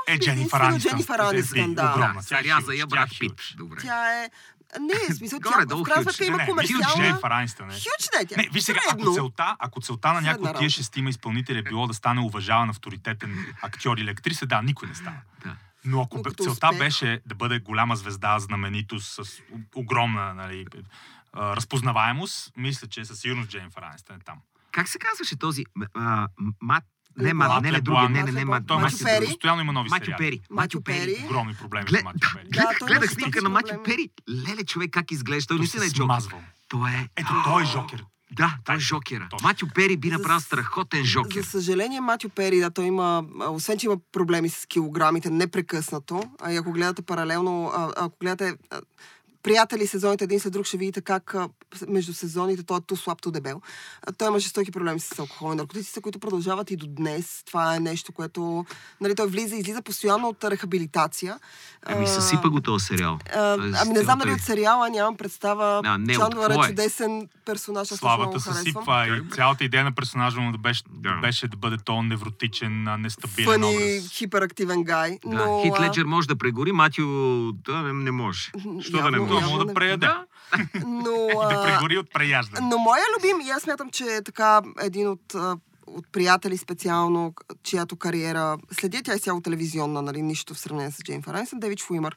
[0.09, 0.91] Е, Дженифър единствено Анистън.
[0.91, 1.93] Дженифър Е, е, Анистън, е, да.
[1.93, 2.21] огромна.
[2.21, 3.09] Да, Тя е сега за хюч, я тя е брат.
[3.21, 3.43] Пит.
[3.57, 3.81] Добре.
[3.81, 4.31] Тя е...
[4.81, 6.95] Не, в смисъл, тя Горе-долу в крайна сметка има не, хюч комерциална...
[6.97, 7.73] Дженифър Анистън, е.
[7.73, 11.11] Хюч не, тя Не, виж сега, ако целта, ако целта на някой от тия шестима
[11.11, 15.17] изпълнители е било да стане уважаван, авторитетен актьор или актриса, да, никой не става.
[15.45, 15.57] Да.
[15.87, 19.43] Но ако като целта успех- беше да бъде голяма звезда, знаменитост, с
[19.75, 20.67] огромна нали,
[21.37, 24.39] разпознаваемост, мисля, че със сигурност Дженнифър Анистън е там.
[24.73, 25.65] Как се казваше този...
[25.95, 26.29] А,
[26.61, 26.85] мат...
[27.19, 29.27] Не, мат, не, не, други, не, не, не, мат, Той Матю Пери.
[29.27, 30.11] Постоянно има нови Матю.
[30.19, 30.41] Пери.
[30.51, 31.23] Матю Пери.
[31.25, 32.49] Огромни проблеми Глед, с Матю Пери.
[32.49, 33.83] Да, гледах имаше снимка на Матю.
[33.85, 34.11] Пери.
[34.31, 35.47] Леле, човек, как изглежда.
[35.47, 36.05] Той Той наистина е Джокер.
[36.05, 36.43] смазвал.
[36.69, 37.09] Той е...
[37.17, 38.05] Ето, той е Жокер.
[38.33, 39.27] Да, той е Жокера.
[39.31, 39.49] точно.
[39.49, 41.43] Матю Пери би За- направил страхотен За Жокер.
[41.43, 46.57] съжаление, Матю Пери, да, той има, освен че има проблеми с килограмите непрекъснато, а и
[46.57, 48.81] ако гледате паралелно, а, ако гледате а,
[49.47, 51.49] приятели сезоните един след друг, ще видите как а,
[51.89, 53.61] между сезоните той е ту слаб, ту дебел.
[54.03, 57.43] А, той има жестоки проблеми с алкохол и наркотиците, които продължават и до днес.
[57.47, 58.65] Това е нещо, което...
[59.01, 61.39] Нали, той влиза и излиза постоянно от рехабилитация.
[61.89, 63.19] Еми, А, съсипа го този сериал.
[63.29, 65.81] а, Тоест, ами не знам дали от сериала, нямам представа.
[65.85, 68.65] А, не, какво е чудесен персонаж, аз Славата го се харесвам.
[68.83, 71.21] сипва и цялата идея на персонажа му да беше да, Да.
[71.21, 74.09] беше да бъде то невротичен, нестабилен Фъни, образ.
[74.11, 75.19] хиперактивен гай.
[75.27, 77.03] Да, но, Хит Леджер може да прегори, Матю
[77.55, 78.53] да, не, не може.
[78.81, 79.36] Що да не може?
[79.41, 80.07] Явно мога да преяде.
[80.07, 80.25] Да,
[80.87, 82.69] Но, И да а, прегори от преяждане.
[82.69, 87.35] но моя любим, и аз смятам, че е така един от, а, от приятели специално,
[87.63, 91.81] чиято кариера, следя тя е цяло телевизионна, нали, нищо в сравнение с Джейн Фаренсън, Девид
[91.81, 92.17] Шуимър,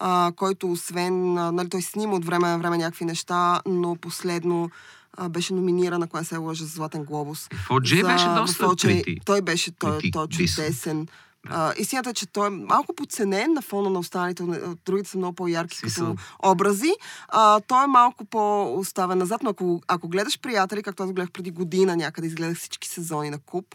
[0.00, 4.70] а, който освен, а, нали, той снима от време на време някакви неща, но последно
[5.16, 7.48] а, беше номиниран, ако не се лъжа, за Златен глобус.
[7.48, 9.16] OJ За- беше доста трети.
[9.24, 11.06] Той беше, той, трети, той е чудесен.
[11.50, 14.44] А, истината е, че той е малко подценен на фона на останалите.
[14.86, 16.92] Другите са много по-ярки Си като образи.
[17.28, 21.50] А, той е малко по-оставен назад, но ако, ако гледаш приятели, както аз гледах преди
[21.50, 23.74] година някъде, изгледах всички сезони на Куп,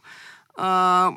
[0.55, 1.11] а,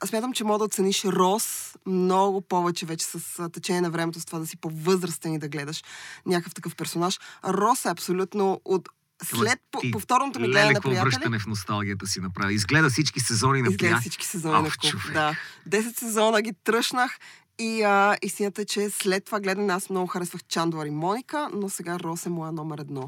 [0.00, 4.24] аз смятам, че мога да оцениш Рос много повече вече с течение на времето, с
[4.24, 5.84] това да си по-възрастен и да гледаш
[6.26, 7.20] някакъв такъв персонаж.
[7.44, 8.88] Рос е абсолютно от
[9.22, 11.04] след по, повторното ми гледане на приятели.
[11.04, 12.54] връщане в носталгията си направи.
[12.54, 14.00] Изгледа всички сезони на Изгледах приятели.
[14.00, 14.90] всички сезони на Ох, Куп.
[14.90, 15.12] човек.
[15.12, 15.36] Да.
[15.68, 17.18] 10 сезона ги тръщнах
[17.58, 21.68] и а, истината е, че след това гледане аз много харесвах Чандуар и Моника, но
[21.68, 23.00] сега Рос е моя номер едно.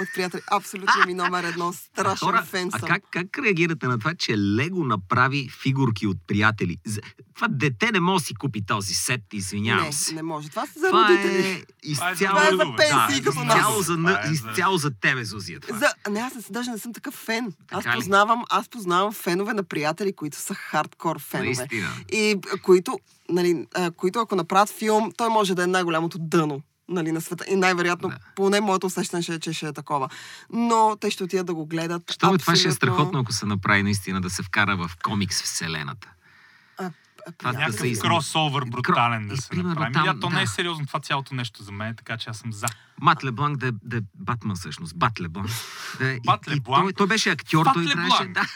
[0.00, 0.40] От приятели.
[0.50, 1.72] Абсолютно ми номер едно.
[1.72, 2.88] Страшен Хора, фен а съм.
[2.88, 6.76] как, как реагирате на това, че Лего направи фигурки от приятели?
[7.34, 10.14] Това дете не може да си купи този сет, извинявам не, се.
[10.14, 10.48] не може.
[10.48, 11.46] Това са за това родители.
[11.46, 13.56] е изцяло, Това е за да, пенсии като нас.
[13.56, 15.60] изцяло, за, е за- изцяло за тебе, Зузия.
[15.60, 15.78] Това.
[15.78, 16.10] За...
[16.10, 17.52] Не, аз не, даже не съм такъв фен.
[17.70, 21.46] Аз Така познавам, аз познавам фенове на приятели, които са хардкор фенове.
[21.46, 21.88] Наистина.
[22.12, 26.60] И а, които, нали, а, които ако направят филм, той може да е най-голямото дъно
[26.88, 27.44] нали, на света.
[27.48, 28.18] И най-вероятно, Да.
[28.34, 30.08] поне моето усещане ще е, че ще е такова.
[30.50, 32.12] Но те ще отидат да го гледат.
[32.12, 34.90] Що бе, това ще е абсолютно- страхотно, ако се направи наистина да се вкара в
[35.02, 36.08] комикс вселената.
[36.78, 36.90] А,
[37.26, 39.92] а, Това да Някакъв из- кросовър брутален да И се примерно направи.
[39.92, 40.46] там, Там, то не е да.
[40.46, 42.66] сериозно това цялото нещо за мен, така че аз съм за.
[43.00, 44.96] Мат Лебланк да, е- да е Батман всъщност.
[44.96, 45.48] Бат Лебланк.
[45.98, 46.84] Да, е- Бат и, и Лебланк?
[46.84, 47.84] той, той беше актьор, Бат той.
[47.84, 48.34] Лебланк.
[48.34, 48.46] Да,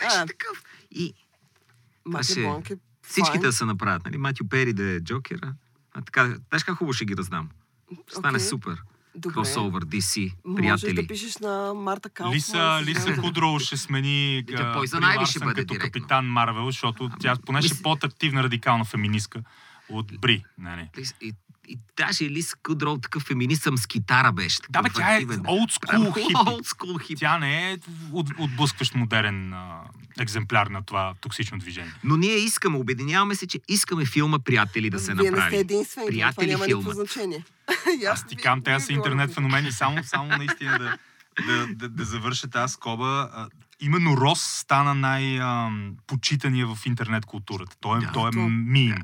[0.00, 0.62] беше такъв.
[0.90, 1.14] И
[2.06, 4.04] Мате ще- Бланк е всичките да се направят.
[4.04, 4.16] Нали?
[4.18, 5.54] Матю Пери да е Джокера.
[5.94, 7.48] А така, знаеш как хубаво ще ги раздам.
[8.10, 8.40] Стане Окей.
[8.40, 8.82] супер.
[9.14, 9.34] Добре.
[9.34, 10.94] Кросовър, DC, Можеш приятели.
[10.94, 12.34] да пишеш на Марта Калфман.
[12.34, 12.80] Лиса.
[12.82, 15.90] Лиса Кудроу ще смени а, ще Ларсън бъде като директно.
[15.90, 19.42] капитан Марвел, защото тя поне ще е по-атрактивна радикална феминистка
[19.88, 20.44] от Бри.
[20.58, 20.88] Нали.
[20.96, 21.32] Лис- И,
[21.72, 24.58] и даже Лис Кудрол такъв феминистъм с китара беше.
[24.70, 25.70] Да, бе, такъв тя е school
[26.18, 27.06] хипи.
[27.06, 27.20] Хипи.
[27.20, 27.76] Тя не е
[28.12, 29.80] от, отблъскващ модерен а,
[30.18, 31.92] екземпляр на това токсично движение.
[32.04, 35.50] Но ние искаме, обединяваме се, че искаме филма Приятели да се Вие не направи.
[35.50, 36.78] сте единствени, това Приятели няма филма.
[36.80, 37.44] никакво значение.
[37.94, 40.98] И Аз ти вие- кам, те вие са интернет феномени, само, само наистина да,
[41.46, 43.30] да, да, да завърша тази скоба.
[43.80, 47.76] Именно Рос стана най-почитания в интернет културата.
[47.80, 48.12] Той, е- Да.
[48.12, 48.94] той е То- мим.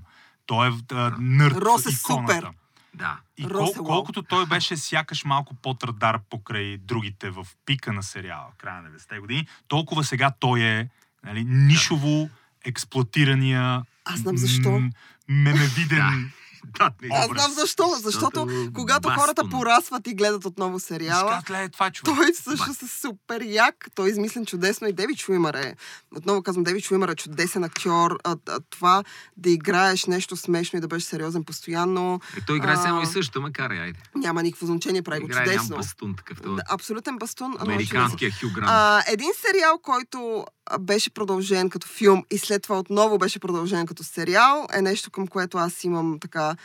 [0.48, 2.34] Той е а, нърд Рос е иконата.
[2.34, 2.48] супер.
[2.94, 3.16] Да.
[3.38, 7.92] И Рос е кол, колкото той беше сякаш малко под радар покрай другите в пика
[7.92, 10.88] на сериала, края на 90-те години, толкова сега той е
[11.24, 12.30] нали, нишово
[12.64, 14.70] експлуатирания Аз знам защо.
[14.70, 14.90] м-
[15.28, 16.32] мемевиден
[16.78, 17.84] Да, не, Аз знам защо.
[17.94, 18.08] Защото
[18.40, 19.14] Защото когато Бастон.
[19.16, 22.16] хората порасват и гледат отново сериала, «Ле, това е човек.
[22.16, 23.88] той също е супер як.
[23.94, 25.74] Той е измислен чудесно и Девид Шуимър е.
[26.12, 28.18] Отново казвам, Девид Шуимър е чудесен актьор.
[28.24, 29.04] А, а, това
[29.36, 33.40] да играеш нещо смешно и да бъдеш сериозен постоянно, Е, той играе само и също,
[33.40, 33.98] макар и айде.
[34.14, 35.76] няма никакво значение, прави го Играе ням чудесно.
[35.76, 36.40] бастун такъв.
[36.40, 37.52] Той, Да, абсолютен бастун.
[37.52, 38.68] е американския Хю Грант.
[38.68, 40.46] А, един сериал, който
[40.80, 45.26] беше продължен като филм и след това отново беше продължен като сериал, е нещо към
[45.26, 46.56] което аз имам така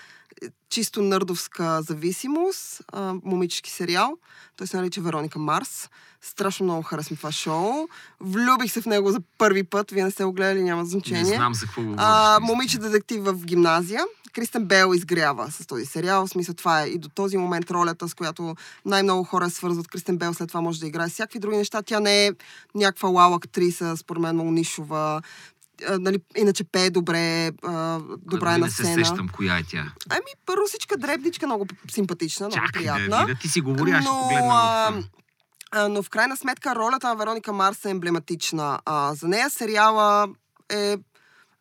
[0.70, 4.18] чисто нърдовска зависимост, а, момически сериал.
[4.56, 5.90] Той се нарича Вероника Марс.
[6.22, 7.88] Страшно много харесвам това шоу.
[8.20, 9.92] Влюбих се в него за първи път.
[9.92, 11.24] Вие не сте го гледали, няма значение.
[11.24, 12.00] Не знам за какво говориш.
[12.04, 14.04] А, момиче детектив в гимназия.
[14.34, 16.26] Кристен Бел изгрява с този сериал.
[16.26, 19.88] В смисъл това е и до този момент ролята, с която най-много хора свързват.
[19.88, 21.82] Кристен Бел след това може да играе всякакви други неща.
[21.82, 22.32] Тя не е
[22.76, 25.22] някаква лау актриса, според мен много нишова.
[25.88, 29.06] А, нали, иначе пее добре, а, добра е Дори на не се сцена.
[29.06, 29.94] сещам коя е тя.
[30.10, 33.26] Ами, русичка дребничка, много симпатична, много Чакай да приятна.
[33.26, 33.40] видя.
[33.40, 34.30] Ти си ще Но,
[35.72, 38.80] а, но в крайна сметка ролята на Вероника Марс е емблематична.
[38.86, 40.28] А, за нея сериала
[40.70, 40.98] е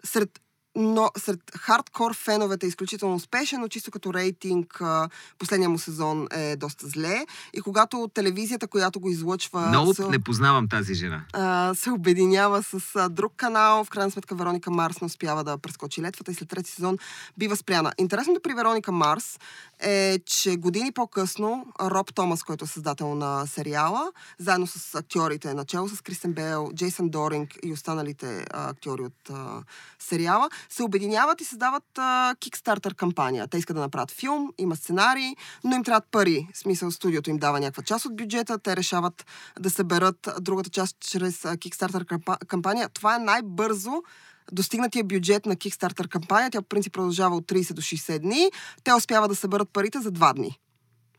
[0.05, 0.41] сред
[0.77, 4.83] но сред хардкор феновете е изключително успешен, но чисто като рейтинг
[5.39, 7.27] последния му сезон е доста зле.
[7.55, 11.25] И когато телевизията, която го излъчва, Много се, не познавам тази жена.
[11.33, 15.59] а, се обединява с а, друг канал, в крайна сметка Вероника Марс не успява да
[15.59, 16.99] прескочи летвата и след трети сезон
[17.39, 17.93] бива спряна.
[17.99, 19.39] Интересното при Вероника Марс
[19.81, 25.89] е, че години по-късно Роб Томас, който е създател на сериала, заедно с актьорите, начало
[25.89, 29.63] с Кристен Бейл, Джейсън Доринг и останалите а, актьори от а,
[29.99, 31.85] сериала, се обединяват и създават
[32.41, 33.49] Kickstarter кампания.
[33.49, 36.49] Те искат да направят филм, има сценарий, но им трябват пари.
[36.55, 39.27] В смисъл, студиото им дава някаква част от бюджета, те решават
[39.61, 42.89] да съберат другата част чрез а, Kickstarter кампа- кампания.
[42.89, 44.03] Това е най-бързо
[44.53, 46.51] достигнатия бюджет на Kickstarter кампания.
[46.51, 48.51] Тя по принцип продължава от 30 до 60 дни.
[48.85, 50.59] Те успяват да съберат парите за два дни.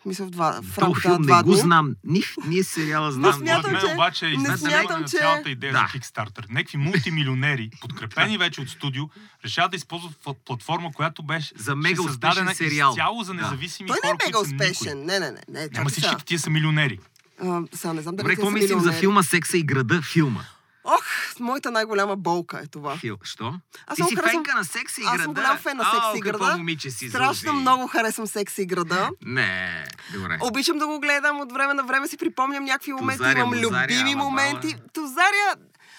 [0.06, 1.60] Мисля, в, два, в рамките на филм два не го дни.
[1.60, 1.96] знам.
[2.04, 3.34] Ни, ние сериала знам.
[3.34, 5.88] смятам, Според мен че- обаче е не смятам, на че- цялата идея Да.
[5.88, 6.46] за Kickstarter.
[6.50, 9.04] Някакви мултимилионери, подкрепени вече от студио,
[9.46, 10.13] решават да използват
[10.46, 12.89] платформа, която беше За мега създадена сериал.
[12.89, 13.42] изцяло за Да.
[13.42, 15.00] независими Той не хора, е мега успешен.
[15.00, 15.42] Не, не, не.
[15.50, 15.60] не.
[15.66, 15.92] Чакай сега.
[15.92, 17.00] всичките тия са милионери.
[17.42, 20.02] А, сега не знам дали Добре, какво мислим за филма Секса и града?
[20.04, 20.42] Филма.
[20.86, 21.04] Ох,
[21.39, 22.96] моята най-голяма болка е това.
[22.96, 23.17] Фил...
[23.24, 23.54] Що?
[23.88, 25.91] Аз Ти много си харесвам- фенка на Секса и Аз съм голям фен на Ау,
[25.91, 26.58] Секса и какво града.
[26.58, 27.52] момиче си, Страшно Зузи.
[27.52, 29.10] много харесвам секса и града.
[29.22, 30.38] Не, добре.
[30.41, 34.76] Обичам да го гледам от време на време, си припомням някакви моменти, имам любими моменти.
[34.93, 35.56] Тузаря,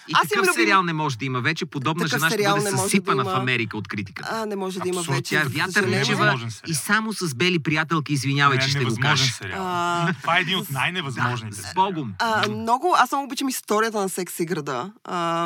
[0.07, 1.65] И аз такъв любим- сериал не може да има вече.
[1.65, 3.33] Подобна Такъв жена ще бъде може да съсипана в има.
[3.33, 4.29] Америка от критиката.
[4.33, 5.29] а, не може да има вече.
[5.29, 9.33] Тя е вятърничева и само с бели приятелки, извинявай, Не, че ще го кажа.
[9.45, 11.49] А, Това е един от най-невъзможните.
[11.51, 11.73] Да, с.
[11.75, 12.13] Богом.
[12.19, 14.91] А, много, аз много обичам историята на секс и града,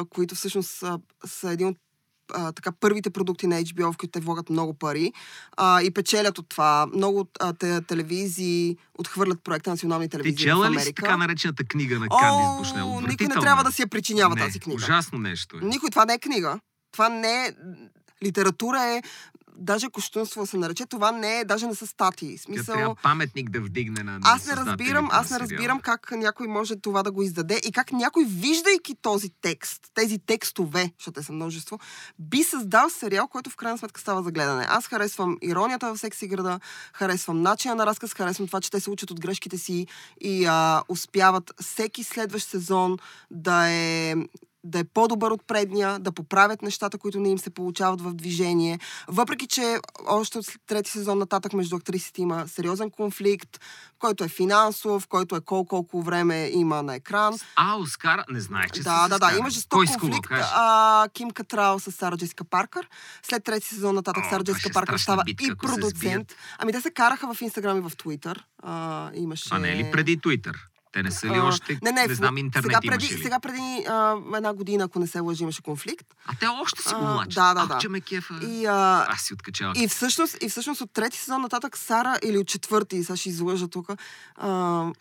[0.10, 1.78] които всъщност а, са един от
[2.34, 5.14] а, така, първите продукти на HBO, в които те влагат много пари
[5.58, 6.88] а, и печелят от това.
[6.96, 11.02] Много а, те, телевизии отхвърлят проекта национални телевизии в чела ли си Америка.
[11.02, 13.02] така наречената книга на Кандис Бушнел?
[13.08, 14.76] никой не трябва да си я причинява не, тази книга.
[14.76, 15.66] Ужасно нещо е.
[15.66, 16.60] Никой, това не е книга.
[16.92, 17.54] Това не е...
[18.24, 19.02] Литература е...
[19.60, 20.86] Даже кощунство да се нарече.
[20.86, 21.46] Това не е...
[21.46, 22.38] Даже не са статии.
[22.38, 22.76] Смисъл...
[22.76, 27.04] трябва паметник да вдигне на, Аз не разбирам, аз не разбирам как някой може това
[27.04, 31.80] да го издаде и как някой, виждайки този текст, тези текстове, защото те са множество,
[32.20, 34.66] би създал сериал, който в крайна сметка става за гледане.
[34.70, 36.60] Аз харесвам иронията в секси града,
[36.94, 39.88] харесвам начина на разказ, харесвам това, че те се учат от грешките си
[40.22, 42.98] и а, успяват всеки следващ сезон
[43.32, 44.16] да е
[44.64, 48.80] да е по-добър от предния, да поправят нещата, които не им се получават в движение.
[49.08, 53.60] Въпреки, че още от трети сезон нататък между актрисите има сериозен конфликт,
[54.00, 57.38] който е финансов, който е колко, колко време има на екран.
[57.56, 60.28] А, Оскар, не знаех, че Да, да, да, има жесток Кой конфликт.
[60.28, 60.50] кажи?
[60.54, 62.90] А, Ким Катрал с Сара Джесика Паркър.
[63.24, 66.36] След трети сезон нататък О, Сара ще е Паркър става битка, и продуцент.
[66.58, 68.46] Ами те се караха в Инстаграм и в Твитър.
[68.64, 69.50] А, имаше...
[69.52, 70.69] А не е ли преди Твитър?
[70.92, 73.22] Те не са ли А, още, не, не, не знам, интернет сега преди, ли?
[73.22, 76.08] сега преди а, една година, ако не се лъжи, имаше конфликт.
[76.26, 77.34] А те още си го млачат.
[77.34, 77.90] да, да, да.
[77.90, 78.40] ме кефа.
[78.48, 79.78] И, а, Аз си откачавах.
[79.82, 83.68] И всъщност, и всъщност от трети сезон нататък Сара, или от четвърти, сега ще излъжа
[83.68, 83.90] тук,
[84.36, 84.48] а,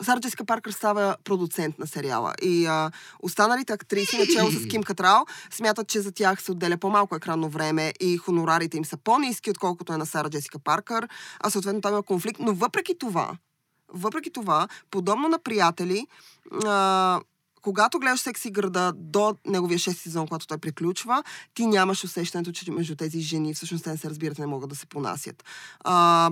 [0.02, 2.34] Сара Джесика Паркър става продуцент на сериала.
[2.42, 7.16] И а, останалите актриси, начало с Ким Катрал, смятат, че за тях се отделя по-малко
[7.16, 11.08] екранно време и хонорарите им са по-низки, отколкото е на Сара Джесика Паркър,
[11.40, 12.40] а съответно там има конфликт.
[12.40, 13.30] Но въпреки това,
[13.88, 16.06] въпреки това, подобно на приятели,
[16.66, 17.20] а,
[17.62, 21.22] когато гледаш секси града до неговия шести сезон, когато той приключва,
[21.54, 24.76] ти нямаш усещането, че между тези жени всъщност те не се разбират, не могат да
[24.76, 25.44] се понасят.
[25.84, 26.30] А,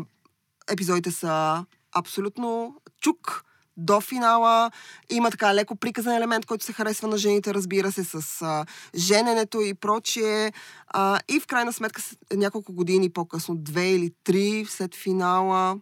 [0.69, 1.65] епизодите са
[1.95, 3.45] абсолютно чук
[3.77, 4.71] до финала.
[5.11, 9.61] Има така леко приказен елемент, който се харесва на жените, разбира се, с а, жененето
[9.61, 10.53] и прочие.
[10.87, 12.03] А, и в крайна сметка,
[12.35, 15.77] няколко години по-късно, две или три след финала,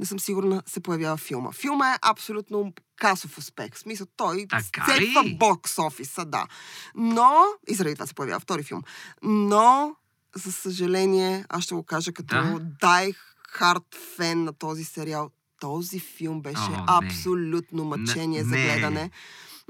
[0.00, 1.52] не съм сигурна, се появява филма.
[1.52, 3.74] Филма е абсолютно касов успех.
[3.74, 4.46] В смисъл, той
[4.86, 6.46] цепва бокс офиса, да.
[6.94, 8.82] Но, и заради това се появява втори филм.
[9.22, 9.96] Но,
[10.34, 12.58] за съжаление, аз ще го кажа като Да.
[12.80, 13.12] дай
[13.48, 13.84] хард
[14.16, 15.30] фен на този сериал.
[15.60, 18.64] Този филм беше О, абсолютно мъчение Не, за не.
[18.64, 19.10] гледане.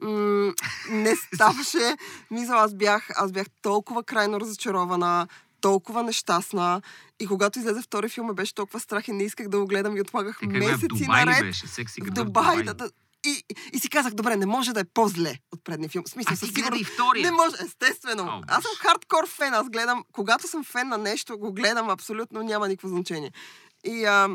[0.02, 0.52] М,
[0.90, 1.96] не ставаше.
[2.30, 5.28] Мисля, аз бях, аз бях толкова крайно разочарована.
[5.62, 6.82] Толкова нещастна.
[7.20, 10.00] И когато излезе втори филм, беше толкова страх и не исках да го гледам и
[10.00, 11.40] отлагах Е, как бе, в месеци Дубай наред.
[11.40, 11.66] беше?
[11.66, 12.90] Секси В града Дубай, да, да.
[13.26, 16.04] И, и си казах, добре, не може да е по-зле от предния филм.
[16.04, 16.90] В смисъл, А със сигурност.
[17.22, 18.22] Не може, естествено.
[18.22, 19.54] О, аз съм хардкор фен.
[19.54, 23.32] Аз гледам, когато съм фен на нещо, го гледам абсолютно, няма никакво значение.
[23.84, 24.28] И, а,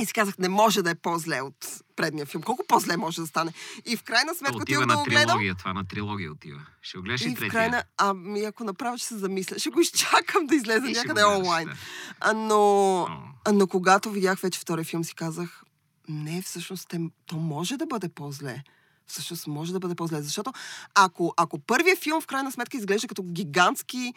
[0.00, 1.66] и си казах, не може да е по-зле от
[1.96, 2.42] предния филм.
[2.42, 3.52] Колко по-зле може да стане?
[3.86, 5.26] И в крайна сметка отива отивам да на го гледам.
[5.26, 6.60] трилогия, това на трилогия отива.
[6.82, 7.50] Ще го гледаш и И третия.
[7.50, 7.82] крайна...
[7.98, 11.38] Ами, ако направо ще се замисля, ще го изчакам да излезе И някъде го гледаш,
[11.38, 11.68] онлайн.
[12.22, 12.32] да.
[12.34, 13.52] Но, О.
[13.52, 15.62] но когато видях вече втория филм, си казах,
[16.08, 18.62] не, всъщност те, то може да бъде по-зле.
[19.06, 20.22] Всъщност може да бъде по-зле.
[20.22, 20.52] Защото
[20.94, 24.14] ако, ако първият филм в крайна сметка изглежда като гигантски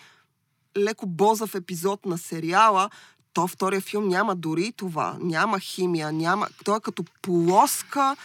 [0.77, 2.89] леко бозав епизод на сериала,
[3.35, 5.17] то втория филм няма дори това.
[5.21, 6.47] Няма химия, няма...
[6.65, 8.15] Той е като плоска,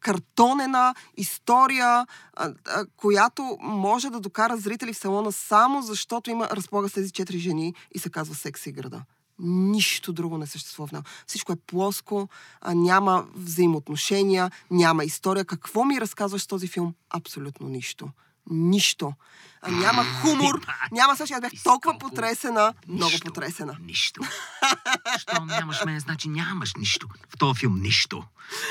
[0.00, 2.06] картонена история,
[2.96, 7.74] която може да докара зрители в салона само защото има разполага с тези четири жени
[7.94, 9.02] и се казва секс и града.
[9.38, 11.04] Нищо друго не съществува в него.
[11.26, 12.28] Всичко е плоско,
[12.66, 15.44] няма взаимоотношения, няма история.
[15.44, 16.94] Какво ми разказваш този филм?
[17.10, 18.08] Абсолютно нищо.
[18.50, 19.12] Нищо.
[19.62, 20.60] А, няма хумор,
[20.92, 21.34] няма също.
[21.34, 23.24] Аз бях толкова потресена, много Нищо.
[23.24, 23.76] потресена.
[23.80, 24.20] Нищо.
[25.18, 27.08] Що нямаш мен, значи нямаш нищо.
[27.30, 28.24] В този филм нищо.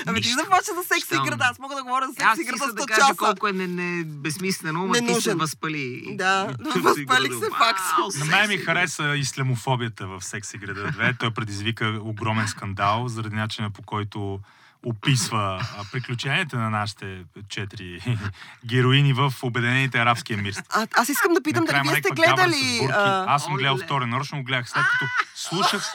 [0.05, 1.45] Ами ти започна за секс и Щом- града.
[1.45, 3.15] Аз мога да говоря за секс и града искам да 100 кажа часа.
[3.15, 6.03] колко е не, не, безсмислено, но ти се възпали.
[6.11, 7.79] Да, възпалих се факт.
[8.19, 11.19] На мен ми хареса ислямофобията в Секси града 2.
[11.19, 14.39] Той предизвика огромен скандал заради начина по който
[14.85, 18.17] описва приключенията на нашите четири
[18.65, 20.63] героини в Обединените арабски емирства.
[20.69, 22.89] А, аз искам да питам дали вие сте гледали...
[22.93, 24.69] а, Аз съм гледал втори, нарочно го гледах.
[24.69, 25.05] След като
[25.35, 25.93] слушах,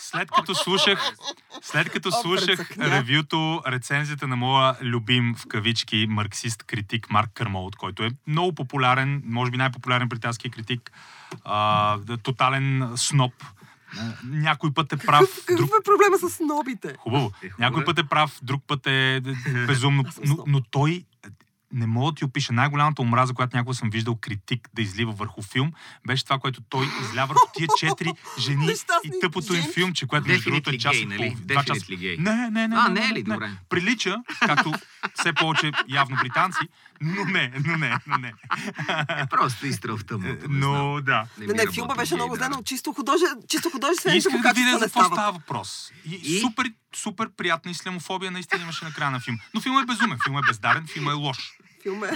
[0.00, 0.98] след като слушах,
[1.62, 8.10] след като слушах ревюто, рецензията на моя любим в кавички марксист-критик Марк Кърмолт, който е
[8.26, 10.92] много популярен, може би най-популярен британски критик,
[11.44, 13.32] а, тотален сноп.
[14.24, 16.94] Някой път е прав, Какъв, друг какъв е проблема с снобите?
[16.98, 17.26] Хубаво.
[17.42, 17.84] Е, хубаво Някой е.
[17.84, 19.20] път е прав, друг път е
[19.66, 20.04] безумно.
[20.08, 20.90] Аз съм Но, но той
[21.26, 21.28] е,
[21.72, 22.52] не мога да ти опиша.
[22.52, 25.72] Най-голямата омраза, която някога съм виждал критик да излива върху филм,
[26.06, 28.68] беше това, което той изля върху тия четири жени
[29.04, 31.36] и тъпото им филмче, което между другото е час gay, и половина.
[31.44, 31.80] два часа.
[31.80, 32.18] Definitely gay.
[32.18, 32.76] Не, не, не.
[32.78, 33.22] А, не, не е ли?
[33.22, 33.34] не.
[33.34, 33.50] Добре.
[33.68, 34.72] Прилича, както
[35.14, 36.60] все повече явно британци,
[37.04, 38.32] но не, но не, но не.
[39.08, 40.48] Е, просто изстрел в тъмното.
[40.48, 40.72] не знам.
[40.76, 41.26] Но да.
[41.38, 42.38] Не, не, работи филма беше много да.
[42.38, 45.32] зле, но чисто, художе, чисто И художествените исках му да видя за не какво става
[45.32, 45.92] въпрос.
[46.04, 46.40] И, И?
[46.40, 49.38] супер, супер приятна ислямофобия наистина имаше на края на филм.
[49.54, 51.58] Но филмът е безумен, филмът е бездарен, филмът е лош.
[51.84, 52.10] Филма е...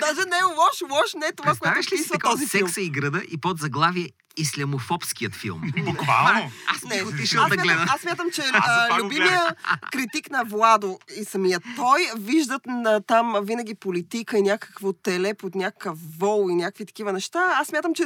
[0.00, 2.68] Даже не е лош, лош не е това, което ли си този филм.
[2.68, 5.62] секса и града и под заглавие Ислямофобският филм?
[5.84, 6.50] Буквално.
[6.68, 7.86] Аз Не, отишъл да гледам.
[7.94, 9.56] аз смятам, че а, любимия
[9.92, 15.54] критик на Владо и самия той виждат на там винаги политика и някакво теле под
[15.54, 17.54] някакъв вол и някакви такива неща.
[17.60, 18.04] Аз смятам, че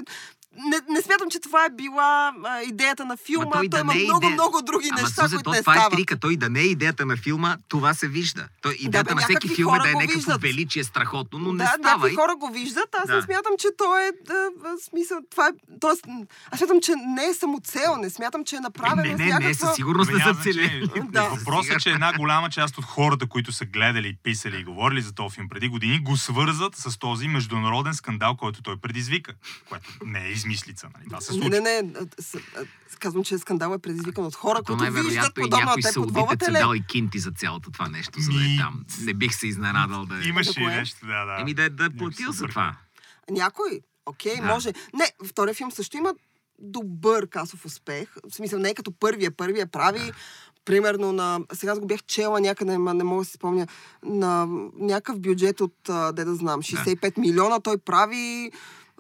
[0.61, 2.09] не, не смятам, че това е била
[2.45, 3.45] а, идеята на филма.
[3.47, 4.33] Ма той, да има не е много, идея.
[4.33, 5.93] много други Ама, неща, Сузе, които то не това е стават.
[5.93, 6.17] трика.
[6.17, 8.49] Той да не е идеята на филма, това се вижда.
[8.63, 10.43] Той, идеята бе, на всеки филм е да е някакво виждат.
[10.43, 11.79] величие страхотно, но не да, става.
[11.85, 13.17] някакви И- хора го виждат, аз Да.
[13.17, 15.19] не смятам, че той е да, в смисъл.
[15.31, 15.51] Това е,
[15.81, 16.05] тоест,
[16.51, 19.31] аз смятам, че не е самоцел, не смятам, че е направено не, с не, не,
[19.31, 19.55] някаква...
[19.57, 20.83] със сигурност не са цели.
[21.03, 21.23] Да.
[21.25, 25.13] Въпросът е, че една голяма част от хората, които са гледали, писали и говорили за
[25.13, 29.33] този филм преди години, го свързат с този международен скандал, който той предизвика.
[29.69, 30.89] Което не е измислица.
[30.95, 31.05] Нали?
[31.07, 31.51] Това се Не, случи.
[31.51, 31.93] не, не.
[32.57, 32.65] а,
[32.99, 35.83] Казвам, че скандал е предизвикан от хора, То които виждат най-вероятно и подобно на някой
[35.83, 38.85] саудитец е дал и кинти за цялото това нещо, за да е там.
[39.01, 40.23] Не бих се изненадал да е.
[40.23, 41.41] Имаше и нещо, да, да.
[41.41, 42.77] Еми да, е- да е платил се за това.
[43.31, 44.43] Някой, окей, Да.
[44.45, 44.73] може.
[44.95, 46.15] Не, втория филм също има
[46.59, 48.09] добър касов успех.
[48.31, 49.31] В смисъл, не е като първия.
[49.31, 50.13] Първия прави
[50.65, 51.41] примерно на...
[51.53, 53.67] Сега аз го бях чела някъде, ма не мога да си спомня,
[54.03, 55.75] на някакъв бюджет от,
[56.13, 58.51] де да знам, 65 милиона, той прави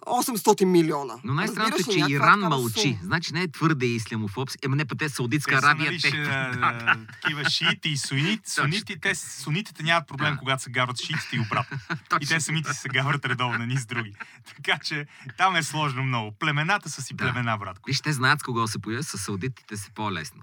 [0.06, 1.14] 800 милиона.
[1.24, 2.80] Но най-странното е, че някаква Иран мълчи.
[2.80, 2.98] сума.
[3.02, 4.58] Значи не е твърде ислямофобски.
[4.62, 5.84] Ема не, па те Саудитска Те са, Арабия.
[5.86, 6.28] нали, те- ще, Да,
[6.62, 8.50] а, такива шиити и сунити.
[8.50, 10.38] сунити те, сунитите нямат проблем, Да.
[10.38, 11.78] когато се гаврат шиитите и обратно.
[12.20, 14.12] и те самите се гаврат редовно ни с други.
[14.56, 16.32] Така че там е сложно много.
[16.32, 17.24] Племената са си Да.
[17.24, 17.82] племена, братко.
[17.86, 20.42] Виж, те знаят с кого се появят, с саудитите се по-лесно.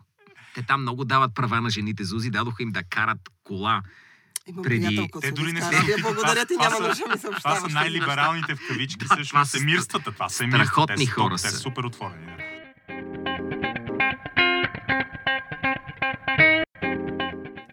[0.55, 2.03] Те там много дават права на жените.
[2.03, 3.81] Зузи дадоха им да карат кола.
[4.47, 5.69] Имам преди- Те дори не са.
[5.71, 7.57] Това- Благодаря ти, това няма са- нужда ми Това съобщаваш.
[7.57, 10.11] са тези най-либералните в кавички, Да, това всъщност са семирствата.
[10.11, 10.43] Това са.
[10.47, 10.57] Те
[10.97, 11.49] са хора Те са.
[11.49, 12.33] са супер отворени.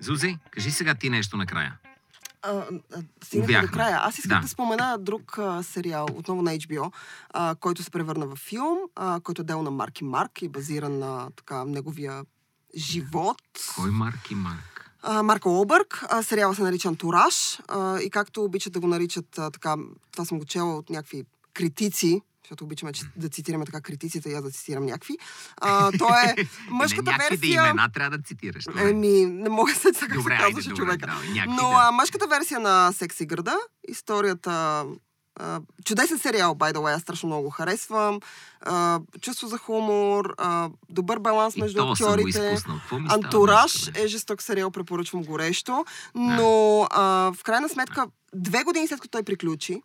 [0.00, 1.76] Зузи, кажи сега ти нещо накрая.
[3.24, 3.98] Стигнахме до края.
[3.98, 4.42] Аз искам Да.
[4.42, 6.92] да, спомена друг а, сериал, отново на HBO,
[7.30, 10.98] а, който се превърна в филм, а, който е дел на Марки Марк и базиран
[10.98, 12.22] на така, неговия
[12.76, 13.36] живот.
[13.76, 14.80] Кой Марк и Марк?
[15.03, 16.05] А, Марко Олбърг.
[16.09, 17.59] А, сериала се нарича Антураж.
[17.68, 19.76] А, и както обичат да го наричат а, така,
[20.12, 21.24] това съм го чела от някакви
[21.55, 25.14] критици защото обичаме да цитираме така критиците и аз да цитирам някакви.
[25.57, 26.34] А, то е
[26.70, 27.64] мъжката не, някакви да версия...
[27.64, 28.64] имена трябва да цитираш.
[28.64, 28.90] това е.
[28.90, 31.07] Еми, не мога да се така Добре, се казваше човека.
[31.07, 31.76] някакви Но да.
[31.76, 33.57] а, мъжката версия на Секси града,
[33.88, 34.84] историята...
[35.84, 38.20] Чудесен сериал, by the way, аз страшно много го харесвам.
[38.61, 42.57] А, чувство за хумор, а, добър баланс И между актьорите.
[42.57, 45.84] става Антураж е жесток сериал, препоръчвам горещо.
[46.14, 49.82] Но а, в крайна сметка, две години след като той приключи,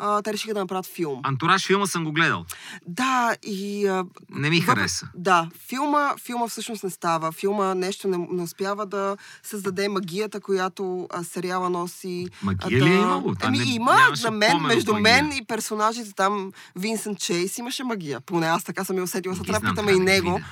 [0.00, 1.20] а, те решиха да направят филм.
[1.22, 2.44] Антураж филма съм го гледал.
[2.86, 3.86] Да, и...
[3.86, 5.08] А, Не ми хареса.
[5.14, 7.32] Да, филма, филма всъщност не става.
[7.32, 12.28] Филма нещо не, не успява да създаде магията, която а, сериала носи.
[12.42, 13.02] Магия а, ли е да...
[13.02, 13.34] имало?
[13.40, 15.22] Ами не- има, на мен, помен между магия.
[15.22, 18.20] мен и персонажите там, Винсент Чейс, имаше магия.
[18.20, 19.32] Поне аз така съм я усетила.
[19.34, 20.36] Не Се ги знам, трапитаме трябва и да ги него.
[20.36, 20.46] видя.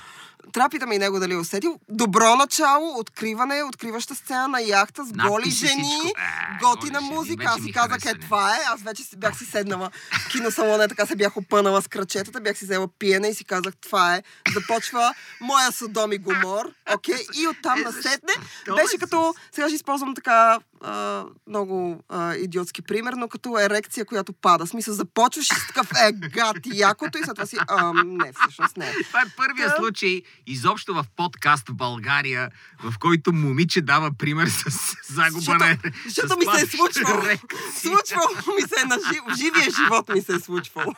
[0.53, 1.79] Трапитаме и него дали е усетил.
[1.89, 6.13] Добро начало, откриване, откриваща сцена на яхта с голи жени.
[6.17, 7.45] Е, готина голи музика.
[7.49, 8.59] Аз си казах, е, това е.
[8.67, 12.59] Аз вече си, бях си седнала в киносалона, така се бях опънала с крачетата, бях
[12.59, 14.23] си взела пиене и си казах, това е.
[14.55, 16.73] Започва моя Содом и Гомор.
[16.95, 18.33] Окей, и оттам Е, насетне
[18.77, 24.05] беше бе, като, сега ще използвам така а, много а, идиотски пример, но като ерекция,
[24.05, 24.67] която пада.
[24.67, 28.93] Смисъл, започваш си такъв, е, гад, якото и след това си, а, не, всъщност не.
[29.05, 29.77] Това е първият Да.
[29.77, 32.51] случай изобщо в подкаст в България,
[32.83, 34.65] в който момиче дава пример с
[35.09, 37.23] загуба Защото- на Защото с ми се е случвало.
[37.75, 39.37] Случвало ми се на жив...
[39.37, 40.93] живия живот ми се е случвало.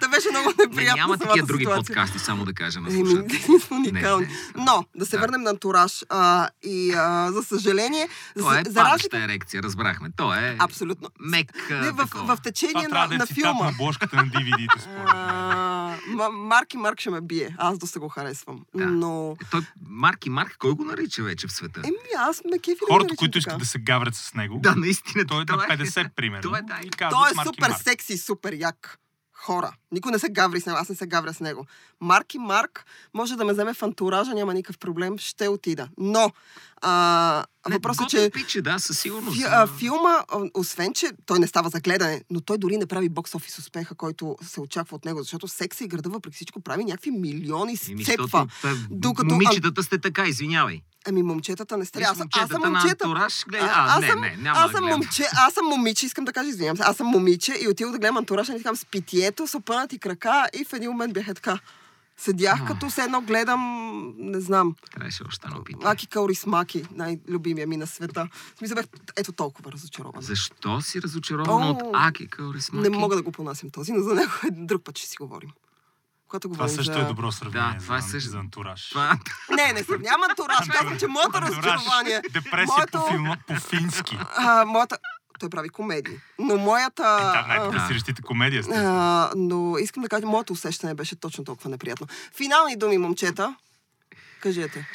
[0.00, 1.84] Та беше много Не, неприятно няма самата такива други ситуация.
[1.86, 3.46] подкасти, само да кажа на слушателите.
[3.70, 4.26] уникални.
[4.26, 5.20] Не, не, Но, да се Да.
[5.20, 6.04] върнем на антураж.
[6.08, 8.82] А, и а, за съжаление, То е за, за разлика...
[8.82, 10.08] падаща ерекция, разбрахме.
[10.16, 11.08] То е Абсолютно.
[11.20, 13.64] мек Не, в, в течение Това на, да е на филма.
[13.64, 15.06] на обложката на DVD-то, според мен.
[15.08, 17.54] А, Ма- Марк и Марк ще ме бие.
[17.58, 18.64] Аз доста го харесвам.
[18.74, 18.86] Да.
[18.86, 19.36] Но...
[19.50, 21.80] Той Марк и Марк, кой го нарича вече в света?
[21.84, 25.26] Еми, аз ме кефи Хората, които искат да се гаврят с него, Да, наистина.
[25.26, 26.42] той е на 50 примерно.
[26.42, 26.78] Това е, да.
[26.84, 27.82] и казват Той е супер Марк.
[27.82, 28.98] секси, супер як.
[29.36, 29.72] Хора.
[29.92, 30.78] Никой не се гаври с него.
[30.78, 31.66] Аз не се гавря с него.
[32.00, 35.18] Марк и Марк може да ме вземе в антуража, няма никакъв проблем.
[35.18, 35.88] Ще отида.
[35.98, 36.30] Но
[36.86, 39.36] а, Не, въпросът е, че Пиче, да, със сигурност.
[39.36, 40.24] фи, а, филма,
[40.54, 43.94] освен, че той не става за гледане, но той дори не прави бокс офис успеха,
[43.94, 48.46] който се очаква от него, защото секса и града, въпреки всичко, прави някакви милиони, сцепва.
[48.90, 50.80] Докато- момичетата сте така, извинявай.
[51.06, 51.84] Ами момчетата не.
[51.84, 53.04] Виж Аз, аз съм момчета.
[53.04, 56.06] Антураж, гледай- А, а, аз не, съм, не, няма аз съм момче, аз съм момиче,
[56.06, 58.74] искам да кажа, извинявам се, аз съм момиче и отидох да гледам антураж, и така
[58.74, 61.58] с питието, с опънати крака и в един момент бях е така.
[62.16, 62.64] Седях А.
[62.64, 63.60] като се едно гледам,
[64.16, 65.84] не знам, Трябваше още едно питане.
[65.86, 68.28] Аки Каурисмаки, най-любимия ми на света.
[68.54, 68.86] В смисъл бях
[69.16, 70.22] ето толкова разочарована.
[70.22, 72.90] Защо си разочарована О, от Аки Каурисмаки?
[72.90, 75.50] Не мога да го понасям този, но за него един друг път ще си говорим.
[76.28, 76.98] Когато Това също за...
[76.98, 78.88] е добро сравнение Да, това е също- за антураж.
[78.88, 79.18] Това...
[79.50, 80.68] Не, не сравнявам антураж.
[80.70, 82.20] Казвам, че моето разочарование...
[82.22, 84.18] Депресия моето- по, филма, по фински.
[84.36, 84.96] А, моята...
[85.38, 86.14] Той прави комедии.
[86.38, 87.02] Но моята...
[87.02, 88.74] Е, да, а, най-депресиращите комедия сте.
[88.76, 92.06] А, но искам да кажа, моето усещане беше точно толкова неприятно.
[92.36, 93.56] Финални думи, момчета.
[94.40, 94.86] Кажете.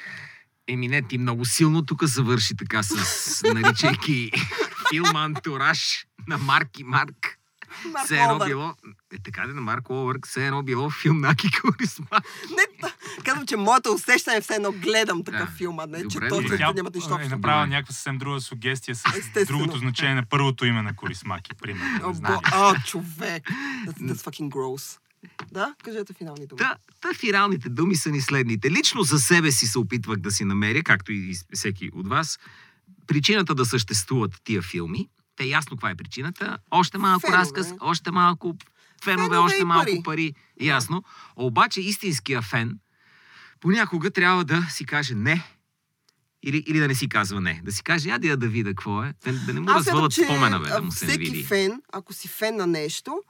[0.67, 4.31] Еми не, ти много силно тук завърши така с наричайки
[4.89, 7.28] филма Антураж на Марк и Марк.
[8.05, 8.73] Все едно било...
[9.13, 11.49] Е, така да на Марк Уолбърг, все едно било филм на Аки.
[12.49, 12.89] Не,
[13.23, 15.55] казвам, че моето усещане е все едно гледам такъв Да.
[15.55, 16.57] филм, а не, че Добре, добре.
[16.57, 17.30] да нямат нищо е общо.
[17.30, 17.75] направила Добре.
[17.75, 19.59] някаква съвсем друга сугестия с Естествено.
[19.59, 22.09] другото значение на първото име на Корисмаки, примерно.
[22.09, 22.41] О, бо...
[22.43, 23.43] А, човек.
[23.88, 24.99] That's, that's fucking gross.
[25.51, 26.57] Да, кажете финални думи.
[26.59, 28.71] Та, та фиралните думи са ни следните.
[28.71, 32.39] Лично за себе си се опитвах да си намеря, както и всеки от вас,
[33.07, 35.07] причината да съществуват тия филми.
[35.39, 36.57] Те ясно каква е причината.
[36.71, 37.37] Още малко Фенове.
[37.37, 38.55] разказ, още малко
[39.03, 40.01] фенове, Фенове още малко пари.
[40.05, 40.33] пари.
[40.61, 41.03] Ясно.
[41.35, 42.79] Обаче истинския фен
[43.59, 45.43] понякога трябва да си каже не.
[46.43, 47.61] Или, или да не си казва не.
[47.63, 49.13] Да си каже, я да я да видя какво е.
[49.25, 51.43] Да, да не му развалят че спомена, бе, да му се не всеки види.
[51.43, 53.21] фен, ако си фен на нещо,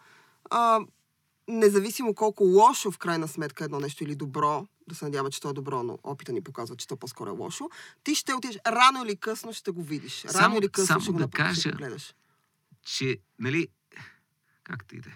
[0.49, 0.79] а,
[1.49, 5.49] независимо колко лошо в крайна сметка едно нещо или добро, да се надява, че то
[5.49, 7.69] е добро, но опита ни показва, че то по-скоро е лошо,
[8.03, 10.25] ти ще отидеш, рано или късно ще го видиш.
[10.25, 12.13] Рано Само- или късно само ще го, да направиш, ще кажа, го гледаш.
[12.85, 13.67] че, нали,
[14.63, 15.09] как да иде?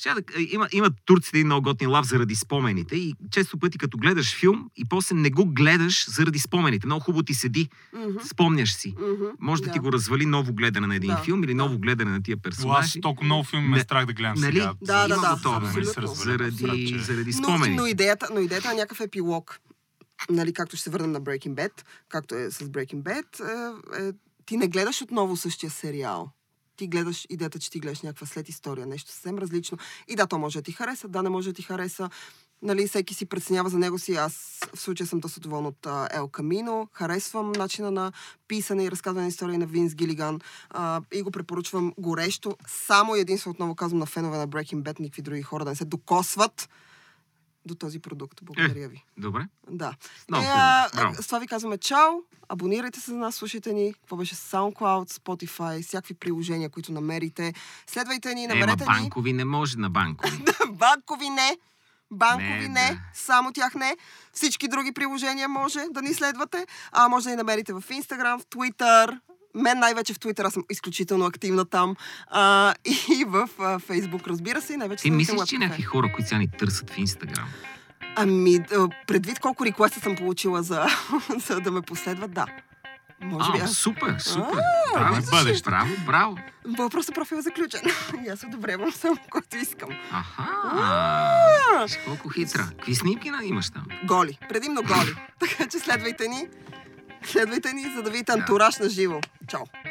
[0.00, 3.78] Сега да, е, има, има турците един много готин лав заради спомените и често пъти
[3.78, 6.86] като гледаш филм и после не го гледаш заради спомените.
[6.86, 8.94] Много хубаво ти седи, Мгм, спомняш си.
[9.00, 11.56] мгм, Може да, ти го развали ново гледане на един Да, филм или да.
[11.56, 13.00] ново гледане на тия О, Аз персонажи.
[13.00, 14.52] толкова много филми ме страх да гледам нали?
[14.52, 14.72] сега.
[14.82, 16.02] Да, да, Има да, го това, да не се абсолютно.
[16.02, 16.38] разваля.
[16.50, 17.70] Заради, заради Но, спомените.
[17.72, 19.60] но, идеята, но идеята е някакъв епилог,
[20.30, 21.72] нали, както ще се върнем на Breaking Bad,
[22.08, 23.26] както е с Breaking Bad,
[24.00, 24.12] е, е,
[24.46, 26.30] ти не гледаш отново същия сериал.
[26.78, 29.78] Ти гледаш идеята, че ти гледаш някаква след история, нещо съвсем различно.
[30.08, 32.10] И да, то може да ти хареса, да, не може да ти хареса.
[32.62, 34.14] Нали, всеки си преценява за него си.
[34.14, 36.88] Аз в случая съм доста доволна от а, Ел Камино.
[36.92, 38.12] Харесвам начина на
[38.48, 40.40] писане и разказване на истории на Винс Гилиган.
[40.70, 42.56] А, и го препоръчвам горещо.
[42.66, 45.84] Само единствено отново казвам на фенове на Breaking Bad, никакви други хора да не се
[45.84, 46.68] докосват
[47.64, 48.40] до този продукт.
[48.42, 49.04] Благодаря ви.
[49.16, 49.48] Добре.
[49.70, 49.94] Да.
[50.28, 52.12] Много Е, а, с това ви казваме чао.
[52.48, 53.92] Абонирайте се за нас, слушайте ни.
[53.92, 57.54] Какво беше SoundCloud, Spotify, всякакви приложения, които намерите.
[57.86, 58.86] Следвайте ни, Ема намерете ни.
[58.86, 60.44] банкови не може на банкови.
[60.70, 61.56] Банкови не.
[62.10, 62.98] Банкови Не, не, да.
[63.14, 63.96] само тях не.
[64.32, 66.66] Всички други приложения може да ни следвате.
[66.92, 69.20] А може да ни намерите в Instagram, в Twitter.
[69.54, 71.96] Мен най-вече в Twitter, аз съм изключително активна там.
[72.26, 76.12] А, и в а, Facebook, разбира се, и най-вече Ти следвайте мислиш, че някакви хора,
[76.14, 77.48] които сега ни търсят в Инстаграм?
[78.16, 78.58] Ами,
[79.06, 80.86] предвид колко реквеста съм получила за,
[81.38, 82.46] за да ме последват, да.
[83.22, 84.58] Може би А, супер, супер.
[84.96, 85.70] А, Браво, бъдеще.
[85.70, 86.36] Браво, браво.
[86.78, 87.80] Въпросът профил е заключен.
[88.26, 89.88] И аз одобрявам само, който искам.
[90.12, 91.86] Аха.
[92.06, 92.66] Колко хитра.
[92.68, 93.84] Какви снимки на- имаш там?
[94.04, 94.38] Голи.
[94.48, 95.14] Предимно голи.
[95.40, 96.48] така че следвайте ни.
[97.24, 99.20] Следвайте ни, за да видите антураж на живо.
[99.48, 99.87] Чао!